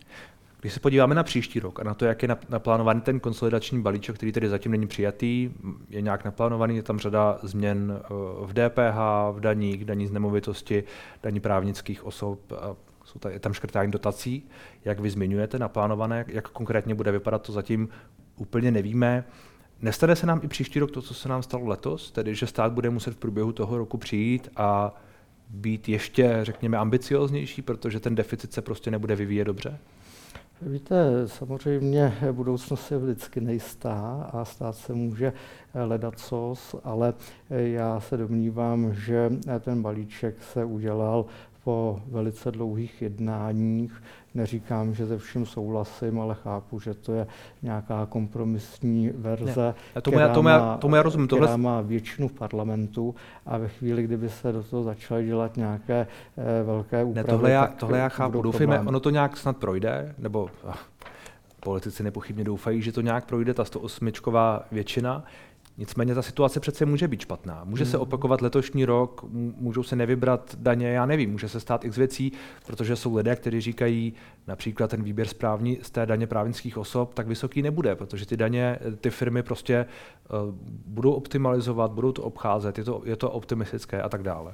Když 0.62 0.74
se 0.74 0.80
podíváme 0.80 1.16
na 1.16 1.24
příští 1.24 1.60
rok 1.60 1.80
a 1.80 1.84
na 1.84 1.94
to, 1.94 2.06
jak 2.06 2.24
je 2.24 2.30
naplánovaný 2.50 3.02
ten 3.02 3.20
konsolidační 3.20 3.82
balíček, 3.82 4.16
který 4.16 4.32
tedy 4.32 4.50
zatím 4.50 4.72
není 4.72 4.88
přijatý, 4.88 5.52
je 5.90 6.02
nějak 6.02 6.26
naplánovaný, 6.26 6.76
je 6.76 6.84
tam 6.84 7.00
řada 7.00 7.40
změn 7.44 8.00
eh, 8.00 8.08
v 8.46 8.54
DPH, 8.54 8.98
v 9.32 9.40
daních, 9.40 9.86
daní 9.86 10.08
z 10.08 10.12
nemovitosti, 10.12 10.84
daní 11.24 11.40
právnických 11.40 12.06
osob, 12.06 12.40
jsou 13.06 13.20
tady, 13.20 13.36
je 13.36 13.40
tam 13.40 13.54
škrtání 13.54 13.92
dotací, 13.92 14.50
jak 14.86 15.00
vy 15.00 15.10
zmiňujete, 15.10 15.60
naplánované, 15.60 16.26
jak 16.28 16.48
konkrétně 16.48 16.96
bude 16.96 17.12
vypadat, 17.12 17.42
to 17.42 17.52
zatím 17.52 17.90
úplně 18.38 18.72
nevíme. 18.72 19.24
Nestane 19.82 20.16
se 20.16 20.28
nám 20.28 20.40
i 20.44 20.48
příští 20.48 20.80
rok 20.80 20.92
to, 20.92 21.02
co 21.02 21.14
se 21.14 21.30
nám 21.30 21.44
stalo 21.44 21.68
letos, 21.68 22.12
tedy 22.12 22.36
že 22.36 22.48
stát 22.48 22.74
bude 22.74 22.90
muset 22.90 23.14
v 23.14 23.18
průběhu 23.18 23.52
toho 23.52 23.78
roku 23.78 23.98
přijít 23.98 24.50
a 24.56 24.96
být 25.50 25.90
ještě, 25.90 26.40
řekněme, 26.42 26.78
ambicioznější, 26.78 27.62
protože 27.62 28.00
ten 28.00 28.16
deficit 28.16 28.54
se 28.54 28.62
prostě 28.62 28.92
nebude 28.92 29.16
vyvíjet 29.16 29.46
dobře? 29.46 29.80
Víte, 30.66 31.28
samozřejmě 31.28 32.14
budoucnost 32.32 32.92
je 32.92 32.98
vždycky 32.98 33.42
nejistá 33.42 34.30
a 34.34 34.46
stát 34.46 34.76
se 34.76 34.94
může 34.94 35.34
ledat 35.74 36.20
sos, 36.20 36.76
ale 36.84 37.14
já 37.50 38.00
se 38.00 38.18
domnívám, 38.18 38.94
že 38.94 39.30
ten 39.60 39.82
balíček 39.82 40.44
se 40.44 40.66
udělal 40.66 41.26
po 41.64 42.02
velice 42.08 42.52
dlouhých 42.52 43.02
jednáních. 43.02 44.04
Neříkám, 44.34 44.94
že 44.94 45.06
ze 45.06 45.18
vším 45.18 45.46
souhlasím, 45.46 46.20
ale 46.20 46.36
chápu, 46.36 46.80
že 46.80 46.94
to 46.94 47.14
je 47.14 47.28
nějaká 47.62 48.06
kompromisní 48.06 49.10
verze, 49.16 49.74
ne, 49.96 50.02
tomu 50.02 50.16
která, 50.16 50.28
já, 50.28 50.34
tomu 50.34 50.48
já, 50.48 50.78
tomu 50.78 50.96
já 50.96 51.02
rozumím, 51.02 51.28
která 51.28 51.42
tohle... 51.42 51.58
má 51.58 51.82
většinu 51.82 52.28
v 52.28 52.34
parlamentu 52.34 53.16
a 53.46 53.58
ve 53.58 53.68
chvíli, 53.68 54.04
kdyby 54.04 54.30
se 54.30 54.52
do 54.52 54.64
toho 54.64 54.84
začaly 54.84 55.26
dělat 55.26 55.58
nějaké 55.58 56.08
eh, 56.38 56.64
velké 56.64 57.04
úpravy, 57.04 57.28
ne, 57.28 57.34
tohle 57.34 57.52
já, 57.52 57.68
tohle 57.68 57.98
já 57.98 58.10
chápu. 58.10 58.42
Doufejme, 58.42 58.80
ono 58.80 59.00
to 59.00 59.10
nějak 59.10 59.38
snad 59.38 59.58
projde, 59.58 60.16
nebo 60.18 60.50
ah, 60.68 60.78
politici 61.60 62.04
nepochybně 62.04 62.44
doufají, 62.44 62.82
že 62.82 62.92
to 62.92 63.02
nějak 63.02 63.26
projde, 63.26 63.54
ta 63.54 63.66
108 63.66 64.12
většina. 64.72 65.24
Nicméně 65.78 66.16
ta 66.16 66.22
situace 66.22 66.60
přece 66.60 66.86
může 66.86 67.08
být 67.08 67.22
špatná. 67.22 67.64
Může 67.64 67.84
hmm. 67.84 67.92
se 67.92 67.98
opakovat 67.98 68.42
letošní 68.42 68.86
rok, 68.86 69.26
můžou 69.32 69.84
se 69.84 69.96
nevybrat 69.96 70.56
daně, 70.60 70.88
já 70.88 71.06
nevím, 71.06 71.32
může 71.32 71.50
se 71.50 71.60
stát 71.60 71.86
x 71.86 71.98
věcí, 71.98 72.32
protože 72.66 72.96
jsou 72.96 73.16
lidé, 73.16 73.36
kteří 73.36 73.62
říkají, 73.62 74.14
například 74.48 74.90
ten 74.90 75.04
výběr 75.04 75.28
správní 75.28 75.80
z 75.82 75.92
té 75.92 76.06
daně 76.06 76.28
právnických 76.28 76.78
osob 76.78 77.14
tak 77.14 77.28
vysoký 77.28 77.62
nebude, 77.62 77.96
protože 77.96 78.26
ty 78.26 78.38
daně, 78.38 78.80
ty 79.02 79.10
firmy 79.10 79.44
prostě 79.44 79.86
uh, 79.86 80.56
budou 80.86 81.12
optimalizovat, 81.12 81.92
budou 81.92 82.12
to 82.12 82.24
obcházet, 82.24 82.78
je 82.78 82.84
to, 82.84 83.02
je 83.06 83.16
to 83.16 83.32
optimistické 83.32 84.02
a 84.02 84.10
tak 84.10 84.24
dále. 84.24 84.54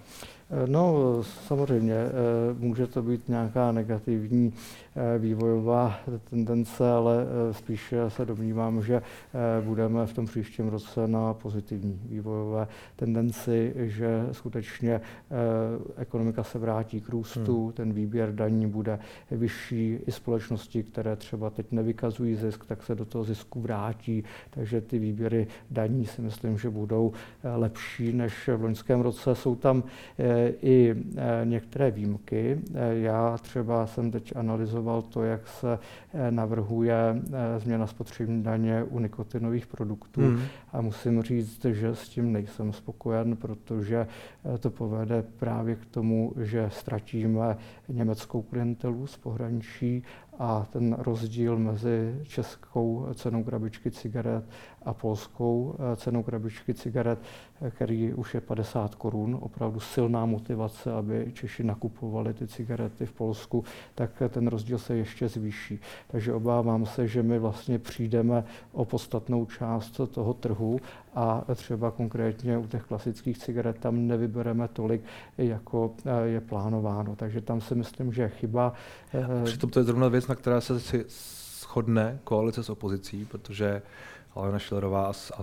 Eh, 0.49 0.67
no, 0.67 1.17
samozřejmě 1.23 1.93
eh, 1.93 2.12
může 2.60 2.88
to 2.88 3.01
být 3.01 3.29
nějaká 3.29 3.71
negativní 3.71 4.53
eh, 4.95 5.19
vývojová 5.19 5.99
tendence, 6.29 6.91
ale 6.91 7.25
spíše 7.51 8.10
se 8.10 8.25
domnívám, 8.25 8.81
že 8.83 9.01
budeme 9.62 10.05
v 10.05 10.13
tom 10.13 10.25
příštím 10.25 10.67
roce 10.67 11.07
na 11.07 11.33
pozitivní 11.33 12.01
vývojové 12.05 12.67
tendenci, 12.95 13.73
že 13.75 14.27
skutečně 14.31 15.01
ekonomika 15.97 16.43
se 16.43 16.60
vrátí 16.60 17.01
k 17.01 17.10
růstu, 17.10 17.63
hmm. 17.63 17.73
ten 17.73 17.93
výběr 17.93 18.36
daní 18.36 18.67
bude 18.67 18.99
vyšší, 19.31 19.99
i 20.07 20.12
společnosti, 20.12 20.83
které 20.83 21.15
třeba 21.15 21.49
teď 21.49 21.71
nevykazují 21.71 22.36
zisk, 22.36 22.65
tak 22.65 22.83
se 22.83 22.95
do 22.95 23.05
toho 23.05 23.23
zisku 23.23 23.62
vrátí, 23.62 24.23
takže 24.49 24.81
ty 24.81 24.99
výběry 24.99 25.47
daní 25.71 26.05
si 26.05 26.21
myslím, 26.21 26.57
že 26.57 26.69
budou 26.69 27.12
lepší 27.55 28.13
než 28.13 28.49
v 28.57 28.62
loňském 28.63 29.01
roce. 29.01 29.36
Jsou 29.36 29.55
tam 29.55 29.83
i 30.62 30.95
e, 31.17 31.45
některé 31.45 31.91
výjimky. 31.91 32.60
E, 32.73 32.95
já 32.95 33.38
třeba 33.38 33.88
jsem 33.88 34.12
teď 34.12 34.36
analyzoval 34.36 35.02
to, 35.02 35.23
jak 35.23 35.47
se 35.47 35.80
e, 36.13 36.32
navrhuje 36.32 36.95
změna 37.58 37.88
spotřební 37.88 38.43
daně 38.43 38.84
u 38.84 39.00
nikotinových 39.00 39.67
produktů 39.67 40.21
hmm. 40.21 40.41
a 40.73 40.82
musím 40.82 41.21
říct, 41.21 41.65
že 41.65 41.95
s 41.95 42.10
tím 42.10 42.32
nejsem 42.32 42.73
spokojen, 42.73 43.36
protože 43.36 44.08
to 44.60 44.69
povede 44.69 45.23
právě 45.39 45.76
k 45.76 45.86
tomu, 45.86 46.34
že 46.41 46.69
ztratíme 46.73 47.58
německou 47.89 48.41
klientelu 48.41 49.08
z 49.08 49.17
pohraničí 49.17 50.04
a 50.39 50.65
ten 50.69 50.95
rozdíl 51.00 51.58
mezi 51.58 52.21
českou 52.23 53.08
cenou 53.13 53.43
krabičky 53.43 53.91
cigaret 53.91 54.45
a 54.86 54.93
polskou 54.93 55.76
eh, 55.80 55.95
cenou 55.95 56.23
krabičky 56.23 56.73
cigaret, 56.73 57.19
eh, 57.62 57.71
který 57.71 58.13
už 58.13 58.34
je 58.34 58.41
50 58.41 58.95
korun, 58.95 59.38
opravdu 59.41 59.80
silná 59.80 60.26
motivace, 60.26 60.93
aby 60.93 61.32
Češi 61.34 61.63
nakupovali 61.63 62.34
ty 62.34 62.47
cigarety 62.47 63.06
v 63.06 63.13
Polsku, 63.13 63.63
tak 63.95 64.12
ten 64.30 64.47
rozdíl 64.47 64.78
se 64.78 64.95
ještě 64.95 65.28
zvýší. 65.28 65.80
Takže 66.08 66.34
obávám 66.34 66.86
se, 66.86 67.08
že 67.08 67.23
my 67.23 67.39
vlastně 67.39 67.80
přijdeme 67.80 68.43
o 68.71 68.86
podstatnou 68.86 69.45
část 69.45 70.02
toho 70.12 70.34
trhu 70.34 70.80
a 71.17 71.56
třeba 71.56 71.91
konkrétně 71.91 72.58
u 72.58 72.67
těch 72.67 72.84
klasických 72.84 73.38
cigaret 73.38 73.80
tam 73.80 74.08
nevybereme 74.08 74.67
tolik, 74.67 75.01
jako 75.38 75.93
eh, 76.06 76.27
je 76.27 76.41
plánováno. 76.41 77.15
Takže 77.15 77.41
tam 77.41 77.62
si 77.62 77.75
myslím, 77.75 78.13
že 78.13 78.21
je 78.21 78.30
chyba. 78.30 78.73
Přitom 79.43 79.69
to 79.69 79.80
je 79.80 79.84
zrovna 79.84 80.08
věc, 80.08 80.27
na 80.27 80.36
které 80.36 80.62
se 80.62 80.80
shodne 81.62 82.19
koalice 82.23 82.63
s 82.63 82.69
opozicí, 82.69 83.25
protože 83.25 83.82
Alena 84.36 84.60
a, 84.93 85.10
a 85.10 85.41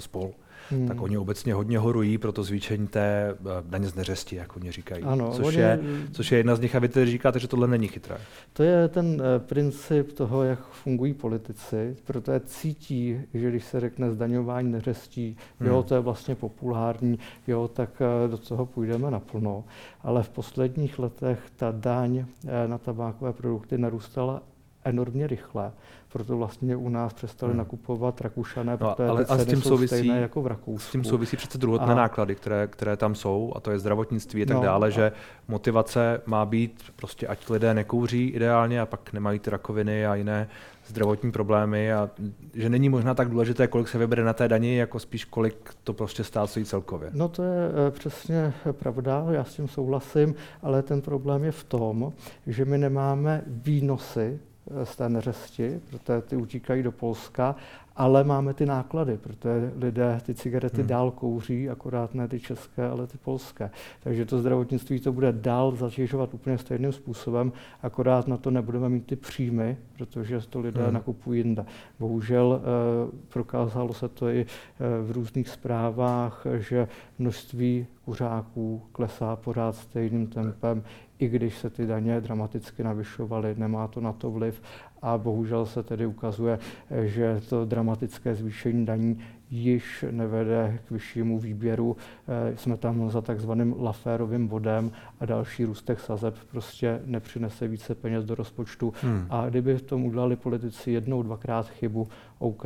spol, 0.00 0.30
hmm. 0.70 0.88
tak 0.88 1.00
oni 1.00 1.18
obecně 1.18 1.54
hodně 1.54 1.78
horují 1.78 2.18
pro 2.18 2.32
to 2.32 2.44
zvýšení 2.44 2.86
té 2.86 3.30
eh, 3.30 3.34
daně 3.60 3.88
z 3.88 3.94
neřesti, 3.94 4.36
jak 4.36 4.56
oni 4.56 4.72
říkají. 4.72 5.02
Ano, 5.02 5.32
což, 5.32 5.46
oni, 5.46 5.56
je, 5.56 5.80
což 6.12 6.32
je 6.32 6.38
jedna 6.38 6.56
z 6.56 6.60
nich 6.60 6.74
a 6.74 6.78
vy 6.78 6.88
tedy 6.88 7.10
říkáte, 7.10 7.38
že 7.38 7.48
tohle 7.48 7.68
není 7.68 7.88
chytré. 7.88 8.16
To 8.52 8.62
je 8.62 8.88
ten 8.88 9.22
eh, 9.22 9.38
princip 9.38 10.12
toho, 10.12 10.42
jak 10.42 10.60
fungují 10.70 11.14
politici, 11.14 11.96
protože 12.04 12.40
cítí, 12.40 13.20
že 13.34 13.50
když 13.50 13.64
se 13.64 13.80
řekne 13.80 14.10
zdaňování 14.10 14.72
neřestí, 14.72 15.36
hmm. 15.60 15.68
jo, 15.68 15.82
to 15.82 15.94
je 15.94 16.00
vlastně 16.00 16.34
populární, 16.34 17.18
jo, 17.46 17.68
tak 17.68 17.90
eh, 18.00 18.28
do 18.28 18.38
toho 18.38 18.66
půjdeme 18.66 19.10
naplno. 19.10 19.64
Ale 20.02 20.22
v 20.22 20.28
posledních 20.28 20.98
letech 20.98 21.38
ta 21.56 21.70
daň 21.70 22.24
na 22.66 22.78
tabákové 22.78 23.32
produkty 23.32 23.78
narůstala 23.78 24.42
enormně 24.84 25.26
rychle 25.26 25.72
proto 26.12 26.36
vlastně 26.36 26.76
u 26.76 26.88
nás 26.88 27.12
přestali 27.12 27.52
hmm. 27.52 27.58
nakupovat 27.58 28.20
Rakušané, 28.20 28.72
no, 28.72 28.78
protože 28.78 29.08
ale, 29.08 29.24
ty 29.24 29.28
ceny 29.28 29.40
a 29.40 29.44
s 29.44 29.46
tím 29.46 29.62
jsou 29.62 29.68
souvisí, 29.68 29.86
stejné 29.86 30.20
jako 30.20 30.42
v 30.42 30.46
Rakousku. 30.46 30.88
S 30.88 30.92
tím 30.92 31.04
souvisí 31.04 31.36
přece 31.36 31.58
druhotné 31.58 31.92
a, 31.92 31.96
náklady, 31.96 32.34
které, 32.34 32.66
které 32.66 32.96
tam 32.96 33.14
jsou, 33.14 33.52
a 33.56 33.60
to 33.60 33.70
je 33.70 33.78
zdravotnictví 33.78 34.42
a 34.42 34.46
tak 34.46 34.56
no, 34.56 34.62
dále, 34.62 34.86
a, 34.86 34.90
že 34.90 35.12
motivace 35.48 36.20
má 36.26 36.46
být 36.46 36.82
prostě, 36.96 37.26
ať 37.26 37.50
lidé 37.50 37.74
nekouří 37.74 38.28
ideálně 38.28 38.80
a 38.80 38.86
pak 38.86 39.12
nemají 39.12 39.38
ty 39.38 39.50
rakoviny 39.50 40.06
a 40.06 40.14
jiné 40.14 40.48
zdravotní 40.86 41.32
problémy 41.32 41.92
a 41.92 42.10
že 42.54 42.68
není 42.68 42.88
možná 42.88 43.14
tak 43.14 43.28
důležité, 43.28 43.66
kolik 43.66 43.88
se 43.88 43.98
vybere 43.98 44.24
na 44.24 44.32
té 44.32 44.48
dani, 44.48 44.76
jako 44.76 44.98
spíš 44.98 45.24
kolik 45.24 45.74
to 45.84 45.92
prostě 45.92 46.24
stát 46.24 46.50
stojí 46.50 46.64
celkově. 46.64 47.10
No 47.12 47.28
to 47.28 47.42
je 47.42 47.68
eh, 47.88 47.90
přesně 47.90 48.52
pravda, 48.72 49.26
já 49.30 49.44
s 49.44 49.54
tím 49.54 49.68
souhlasím, 49.68 50.34
ale 50.62 50.82
ten 50.82 51.00
problém 51.00 51.44
je 51.44 51.52
v 51.52 51.64
tom, 51.64 52.12
že 52.46 52.64
my 52.64 52.78
nemáme 52.78 53.42
výnosy 53.46 54.40
z 54.84 54.96
té 54.96 55.08
neřesti, 55.08 55.80
protože 55.90 56.22
ty 56.22 56.36
utíkají 56.36 56.82
do 56.82 56.92
Polska, 56.92 57.56
ale 57.96 58.24
máme 58.24 58.54
ty 58.54 58.66
náklady, 58.66 59.18
protože 59.18 59.72
lidé 59.76 60.20
ty 60.26 60.34
cigarety 60.34 60.76
hmm. 60.76 60.86
dál 60.86 61.10
kouří, 61.10 61.70
akorát 61.70 62.14
ne 62.14 62.28
ty 62.28 62.40
české, 62.40 62.88
ale 62.88 63.06
ty 63.06 63.18
polské. 63.18 63.70
Takže 64.00 64.24
to 64.24 64.38
zdravotnictví 64.38 65.00
to 65.00 65.12
bude 65.12 65.32
dál 65.32 65.72
zatěžovat 65.72 66.34
úplně 66.34 66.58
stejným 66.58 66.92
způsobem, 66.92 67.52
akorát 67.82 68.28
na 68.28 68.36
to 68.36 68.50
nebudeme 68.50 68.88
mít 68.88 69.06
ty 69.06 69.16
příjmy, 69.16 69.76
protože 69.96 70.40
to 70.40 70.60
lidé 70.60 70.84
hmm. 70.84 70.94
nakupují 70.94 71.40
jinde. 71.40 71.64
Bohužel 71.98 72.60
eh, 72.62 73.16
prokázalo 73.28 73.94
se 73.94 74.08
to 74.08 74.28
i 74.28 74.40
eh, 74.40 75.02
v 75.02 75.10
různých 75.10 75.48
zprávách, 75.48 76.46
že 76.58 76.88
množství 77.18 77.86
kuřáků 78.04 78.82
klesá 78.92 79.36
pořád 79.36 79.76
stejným 79.76 80.26
tempem, 80.26 80.82
i 81.22 81.28
když 81.28 81.58
se 81.58 81.70
ty 81.70 81.86
daně 81.86 82.20
dramaticky 82.20 82.82
navyšovaly, 82.82 83.54
nemá 83.58 83.88
to 83.88 84.00
na 84.00 84.12
to 84.12 84.30
vliv 84.30 84.62
a 85.02 85.18
bohužel 85.18 85.66
se 85.66 85.82
tedy 85.82 86.06
ukazuje, 86.06 86.58
že 87.02 87.40
to 87.48 87.64
dramatické 87.64 88.34
zvýšení 88.34 88.86
daní 88.86 89.18
již 89.50 90.04
nevede 90.10 90.78
k 90.84 90.90
vyššímu 90.90 91.38
výběru. 91.38 91.96
Eh, 92.28 92.56
jsme 92.56 92.76
tam 92.76 93.10
za 93.10 93.20
takzvaným 93.20 93.74
laférovým 93.78 94.48
bodem 94.48 94.92
a 95.20 95.26
další 95.26 95.64
růstek 95.64 96.00
sazeb 96.00 96.34
prostě 96.50 97.00
nepřinese 97.04 97.68
více 97.68 97.94
peněz 97.94 98.24
do 98.24 98.34
rozpočtu. 98.34 98.92
Hmm. 99.02 99.26
A 99.30 99.48
kdyby 99.48 99.78
v 99.78 99.82
tom 99.82 100.04
udělali 100.04 100.36
politici 100.36 100.90
jednou, 100.90 101.22
dvakrát 101.22 101.68
chybu, 101.68 102.08
OK, 102.38 102.64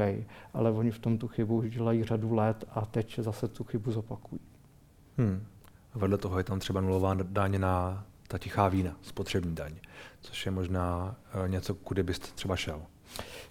ale 0.55 0.71
oni 0.71 0.91
v 0.91 0.99
tom 0.99 1.19
tu 1.19 1.29
chybu 1.29 1.57
už 1.57 1.71
dělají 1.71 2.05
řadu 2.05 2.35
let 2.35 2.65
a 2.71 2.87
teď 2.87 3.19
zase 3.23 3.49
tu 3.49 3.65
chybu 3.65 3.91
zopakují. 3.91 4.41
Hmm. 5.19 5.41
Vedle 5.95 6.19
toho 6.19 6.39
je 6.39 6.45
tam 6.45 6.59
třeba 6.59 6.81
nulová 6.81 7.15
daň 7.15 7.61
na 7.61 8.05
ta 8.29 8.39
tichá 8.39 8.69
vína, 8.69 8.97
spotřební 9.03 9.55
daň, 9.55 9.73
což 10.21 10.47
je 10.47 10.53
možná 10.53 11.17
eh, 11.45 11.49
něco, 11.49 11.75
kudy 11.75 12.03
byste 12.03 12.27
třeba 12.35 12.57
šel. 12.57 12.83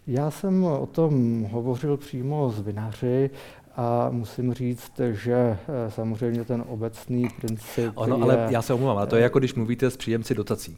Já 0.07 0.31
jsem 0.31 0.63
o 0.63 0.85
tom 0.85 1.43
hovořil 1.43 1.97
přímo 1.97 2.49
s 2.49 2.59
vinaři 2.59 3.29
a 3.75 4.09
musím 4.09 4.53
říct, 4.53 4.91
že 5.11 5.33
eh, 5.33 5.57
samozřejmě 5.91 6.43
ten 6.43 6.63
obecný 6.67 7.27
princip. 7.41 7.91
Ono, 7.95 8.17
je, 8.17 8.23
ale 8.23 8.47
já 8.49 8.61
se 8.61 8.73
omlouvám, 8.73 8.97
ale 8.97 9.07
to 9.07 9.15
je 9.15 9.23
jako 9.23 9.39
když 9.39 9.53
mluvíte 9.53 9.91
s 9.91 9.97
příjemci 9.97 10.35
dotací. 10.35 10.77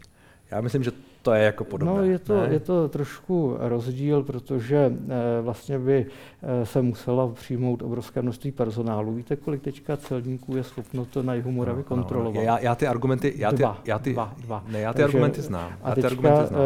Já 0.51 0.61
myslím, 0.61 0.83
že 0.83 0.91
to 1.27 1.33
je 1.33 1.43
jako 1.43 1.63
podobné. 1.63 1.93
No, 1.93 2.03
je 2.03 2.19
to, 2.19 2.43
je 2.43 2.59
to 2.59 2.89
trošku 2.89 3.55
rozdíl, 3.59 4.23
protože 4.23 4.77
e, 4.77 5.41
vlastně 5.41 5.79
by 5.79 6.05
e, 6.41 6.65
se 6.65 6.81
musela 6.81 7.27
přijmout 7.27 7.81
obrovské 7.81 8.21
množství 8.21 8.51
personálu. 8.51 9.13
Víte, 9.13 9.35
kolik 9.35 9.61
teďka 9.61 9.97
celníků 9.97 10.55
je 10.55 10.63
schopno 10.63 11.05
to 11.05 11.23
na 11.23 11.33
jihu 11.33 11.51
Moravy 11.51 11.77
no, 11.77 11.83
kontrolovat? 11.83 12.35
No, 12.35 12.41
já, 12.41 12.59
já 12.59 12.75
ty 12.75 12.87
argumenty, 12.87 13.33
já 13.35 13.51
ty, 13.51 13.57
dva, 13.57 13.81
já 13.85 13.99
ty, 13.99 14.13
dva, 14.13 14.33
dva. 14.37 14.63
Ne, 14.67 14.79
já 14.79 14.93
ty 14.93 14.97
Takže, 14.97 15.05
argumenty 15.05 15.41
znám. 15.41 15.71
A 15.83 15.95
teďka, 15.95 16.09
ty 16.09 16.15
argumenty 16.15 16.47
znám. 16.47 16.61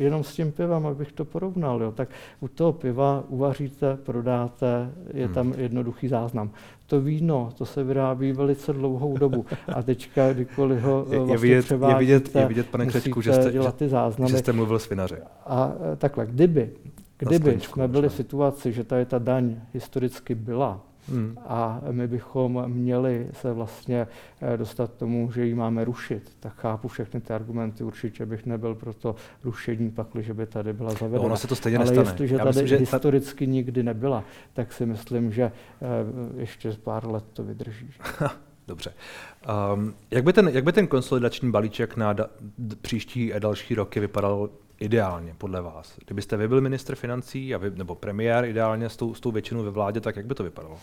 E, 0.00 0.04
jenom 0.04 0.24
s 0.24 0.34
tím 0.34 0.52
pivem, 0.52 0.86
abych 0.86 1.12
to 1.12 1.24
porovnal, 1.24 1.82
jo, 1.82 1.92
tak 1.92 2.08
u 2.40 2.48
toho 2.48 2.72
piva 2.72 3.24
uvaříte, 3.28 3.96
prodáte, 3.96 4.92
je 5.14 5.24
hmm. 5.24 5.34
tam 5.34 5.54
jednoduchý 5.56 6.08
záznam 6.08 6.50
to 6.92 7.00
víno, 7.00 7.52
to 7.58 7.66
se 7.66 7.84
vyrábí 7.84 8.32
velice 8.32 8.72
dlouhou 8.72 9.18
dobu. 9.18 9.46
A 9.74 9.82
teďka, 9.82 10.32
kdykoliv 10.32 10.82
ho 10.82 11.06
je, 11.10 11.18
vlastně 11.18 11.34
je 11.34 11.38
vidět, 11.38 11.70
je 11.70 11.94
vidět, 11.98 12.36
je 12.36 12.46
vidět, 12.46 12.66
pane 12.68 12.86
Křečku, 12.86 13.20
že 13.20 13.32
jste, 13.32 13.52
dělat 13.52 13.76
ty 13.76 13.88
záznamy. 14.10 14.30
že 14.30 14.38
jste 14.38 14.52
mluvil 14.52 14.78
s 14.78 14.88
vinaři. 14.88 15.16
A 15.46 15.72
e, 15.92 15.96
takhle, 15.96 16.26
kdyby, 16.26 16.70
kdyby 17.18 17.60
jsme 17.60 17.88
byli 17.88 18.08
v 18.08 18.12
situaci, 18.14 18.72
že 18.72 18.84
tady 18.84 19.06
ta 19.06 19.18
daň 19.18 19.56
historicky 19.72 20.34
byla, 20.34 20.80
Hmm. 21.08 21.36
A 21.46 21.80
my 21.90 22.08
bychom 22.08 22.64
měli 22.66 23.28
se 23.32 23.52
vlastně 23.52 24.06
e, 24.40 24.56
dostat 24.56 24.92
tomu, 24.92 25.32
že 25.32 25.46
ji 25.46 25.54
máme 25.54 25.84
rušit. 25.84 26.36
Tak 26.40 26.54
chápu 26.54 26.88
všechny 26.88 27.20
ty 27.20 27.32
argumenty, 27.32 27.84
určitě 27.84 28.26
bych 28.26 28.46
nebyl 28.46 28.74
pro 28.74 28.94
to 28.94 29.14
rušení, 29.44 29.90
pakli, 29.90 30.22
by 30.32 30.46
tady 30.46 30.72
byla 30.72 30.90
zavedena. 30.90 31.18
No, 31.18 31.24
ono 31.24 31.36
se 31.36 31.46
to 31.48 31.56
stejně 31.56 31.78
Ale 31.78 31.86
nestane. 31.86 32.08
jestliže 32.08 32.36
tady 32.36 32.48
myslím, 32.48 32.66
že 32.66 32.76
historicky 32.76 33.46
ta... 33.46 33.52
nikdy 33.52 33.82
nebyla, 33.82 34.24
tak 34.52 34.72
si 34.72 34.86
myslím, 34.86 35.32
že 35.32 35.42
e, 35.42 35.52
ještě 36.40 36.72
z 36.72 36.76
pár 36.76 37.08
let 37.08 37.24
to 37.32 37.44
vydrží. 37.44 37.90
Dobře. 38.68 38.94
Um, 39.74 39.94
jak, 40.10 40.24
by 40.24 40.32
ten, 40.32 40.48
jak 40.48 40.64
by 40.64 40.72
ten 40.72 40.86
konsolidační 40.86 41.50
balíček 41.50 41.96
na 41.96 42.12
da, 42.12 42.26
příští 42.82 43.34
a 43.34 43.38
další 43.38 43.74
roky 43.74 44.00
vypadal 44.00 44.50
ideálně 44.80 45.34
podle 45.38 45.62
vás? 45.62 45.98
Kdybyste 46.06 46.36
vy 46.36 46.48
byl 46.48 46.60
ministr 46.60 46.94
financí 46.94 47.54
a 47.54 47.58
vy, 47.58 47.70
nebo 47.70 47.94
premiér 47.94 48.44
ideálně 48.44 48.88
s 48.88 48.96
tou, 48.96 49.14
s 49.14 49.20
tou 49.20 49.30
většinou 49.30 49.62
ve 49.62 49.70
vládě, 49.70 50.00
tak 50.00 50.16
jak 50.16 50.26
by 50.26 50.34
to 50.34 50.44
vypadalo? 50.44 50.78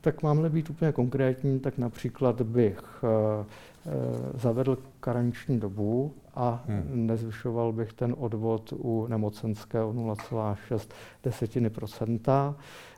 Tak 0.00 0.22
mám-li 0.22 0.50
být 0.50 0.70
úplně 0.70 0.92
konkrétní, 0.92 1.60
tak 1.60 1.78
například 1.78 2.42
bych 2.42 3.02
uh, 3.02 3.10
uh, 3.10 4.40
zavedl 4.40 4.78
karenční 5.04 5.60
dobu 5.60 6.14
a 6.34 6.64
hmm. 6.66 7.06
nezvyšoval 7.06 7.72
bych 7.72 7.92
ten 7.92 8.14
odvod 8.18 8.72
u 8.76 9.06
nemocenské 9.06 9.82
o 9.82 9.92
0,6 9.92 10.90
desetiny 11.24 11.70
procenta. 11.70 12.54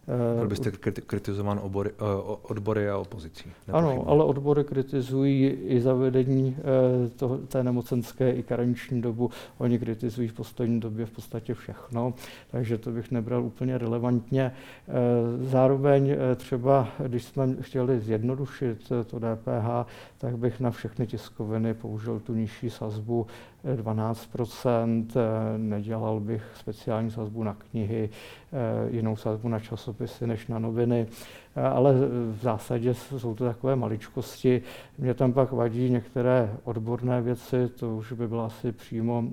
Byl 0.06 0.44
eh, 0.44 0.46
byste 0.46 0.70
kritizován 1.06 1.60
obory, 1.62 1.90
eh, 1.90 2.04
odbory 2.42 2.88
a 2.88 2.98
opozicí. 2.98 3.50
Ano, 3.72 4.04
ale 4.06 4.24
odbory 4.24 4.64
kritizují 4.64 5.46
i 5.46 5.80
zavedení 5.80 6.56
eh, 6.58 7.08
toho, 7.08 7.38
té 7.38 7.62
nemocenské 7.62 8.32
i 8.32 8.42
karenční 8.42 9.02
dobu. 9.02 9.30
Oni 9.58 9.78
kritizují 9.78 10.28
v 10.28 10.32
poslední 10.32 10.80
době 10.80 11.06
v 11.06 11.10
podstatě 11.10 11.54
všechno, 11.54 12.14
takže 12.50 12.78
to 12.78 12.90
bych 12.90 13.10
nebral 13.10 13.44
úplně 13.44 13.78
relevantně. 13.78 14.52
Zároveň 15.40 16.16
třeba, 16.36 16.88
když 16.98 17.24
jsme 17.24 17.56
chtěli 17.60 18.00
zjednodušit 18.00 18.92
to 19.06 19.18
DPH, 19.18 19.90
tak 20.18 20.38
bych 20.38 20.60
na 20.60 20.70
všechny 20.70 21.06
tiskoviny 21.06 21.74
použil 21.74 21.95
tu 22.24 22.34
nižší 22.34 22.70
sazbu 22.70 23.26
12% 23.76 25.06
nedělal 25.56 26.20
bych 26.20 26.42
speciální 26.54 27.10
sazbu 27.10 27.42
na 27.42 27.54
knihy, 27.54 28.10
jinou 28.90 29.16
sazbu 29.16 29.48
na 29.48 29.60
časopisy 29.60 30.26
než 30.26 30.46
na 30.46 30.58
noviny, 30.58 31.06
ale 31.72 31.94
v 32.32 32.38
zásadě 32.42 32.94
jsou 32.94 33.34
to 33.34 33.44
takové 33.44 33.76
maličkosti. 33.76 34.62
Mě 34.98 35.14
tam 35.14 35.32
pak 35.32 35.52
vadí 35.52 35.90
některé 35.90 36.56
odborné 36.64 37.22
věci, 37.22 37.68
to 37.68 37.96
už 37.96 38.12
by 38.12 38.28
byla 38.28 38.46
asi 38.46 38.72
přímo 38.72 39.24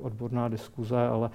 odborná 0.00 0.48
diskuze, 0.48 1.06
ale 1.06 1.30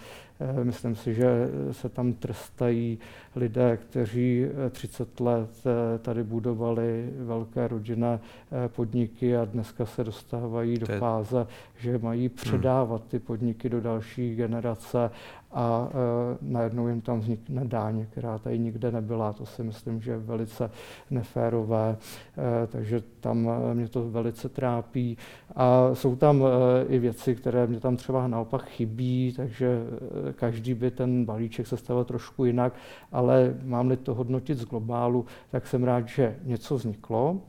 myslím 0.64 0.96
si, 0.96 1.14
že 1.14 1.50
se 1.72 1.90
tam 1.90 2.14
trestají 2.14 3.00
lidé, 3.36 3.78
kteří 3.78 4.46
30 4.70 5.20
let 5.20 5.64
tady 6.02 6.24
budovali 6.24 7.10
velké 7.18 7.68
rodinné 7.68 8.20
podniky 8.68 9.38
a 9.38 9.46
dneska 9.46 9.86
se 9.86 10.04
dostávají 10.04 10.78
do 10.78 10.88
fáze, 10.88 11.48
že 11.78 11.98
mají 11.98 12.28
hmm. 12.28 12.36
předávat 12.36 13.04
ty 13.08 13.20
podniky 13.20 13.70
do 13.70 13.82
další 13.82 14.36
generace 14.36 15.12
a 15.54 15.90
e, 15.90 16.38
najednou 16.42 16.88
jim 16.88 17.02
tam 17.02 17.20
vznikne 17.20 17.66
dáň, 17.66 18.06
která 18.10 18.38
tady 18.38 18.60
nikde 18.60 18.92
nebyla. 18.92 19.34
To 19.34 19.46
si 19.46 19.64
myslím, 19.64 20.02
že 20.02 20.12
je 20.12 20.18
velice 20.18 20.72
neférové, 21.10 21.98
e, 22.38 22.68
takže 22.68 23.04
tam 23.20 23.50
e, 23.50 23.74
mě 23.74 23.88
to 23.88 24.10
velice 24.10 24.50
trápí. 24.50 25.18
A 25.56 25.90
jsou 25.94 26.16
tam 26.16 26.44
e, 26.44 26.86
i 26.86 27.00
věci, 27.00 27.36
které 27.36 27.68
mě 27.68 27.80
tam 27.80 27.96
třeba 27.96 28.28
naopak 28.28 28.66
chybí, 28.66 29.34
takže 29.38 29.82
e, 30.30 30.34
každý 30.34 30.74
by 30.74 30.92
ten 30.92 31.26
balíček 31.26 31.68
sestavil 31.68 32.04
trošku 32.04 32.46
jinak, 32.46 32.74
ale 33.12 33.56
mám-li 33.64 33.98
to 33.98 34.14
hodnotit 34.14 34.58
z 34.58 34.66
globálu, 34.66 35.26
tak 35.52 35.68
jsem 35.68 35.84
rád, 35.84 36.08
že 36.08 36.36
něco 36.44 36.76
vzniklo. 36.76 37.42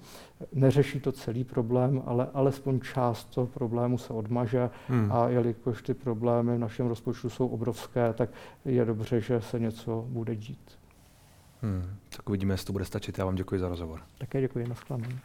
Neřeší 0.53 1.01
to 1.01 1.13
celý 1.13 1.45
problém, 1.45 2.03
ale 2.07 2.29
alespoň 2.35 2.81
část 2.81 3.25
toho 3.25 3.47
problému 3.47 3.99
se 3.99 4.13
odmaže 4.13 4.71
hmm. 4.89 5.13
a 5.13 5.29
jelikož 5.29 5.83
ty 5.83 5.95
problémy 5.95 6.57
v 6.57 6.59
našem 6.59 6.87
rozpočtu 6.87 7.31
jsou 7.31 7.47
obrovské, 7.49 8.13
tak 8.13 8.31
je 8.65 8.85
dobře, 8.85 9.21
že 9.21 9.41
se 9.41 9.59
něco 9.59 10.05
bude 10.09 10.37
dít. 10.37 10.79
Hmm. 11.63 11.97
Tak 12.17 12.29
uvidíme, 12.29 12.55
jestli 12.55 12.67
to 12.67 12.73
bude 12.73 12.85
stačit. 12.85 13.19
Já 13.19 13.25
vám 13.25 13.35
děkuji 13.35 13.61
za 13.61 13.69
rozhovor. 13.69 14.01
Také 14.19 14.41
děkuji, 14.41 14.69
nashledanou. 14.69 15.17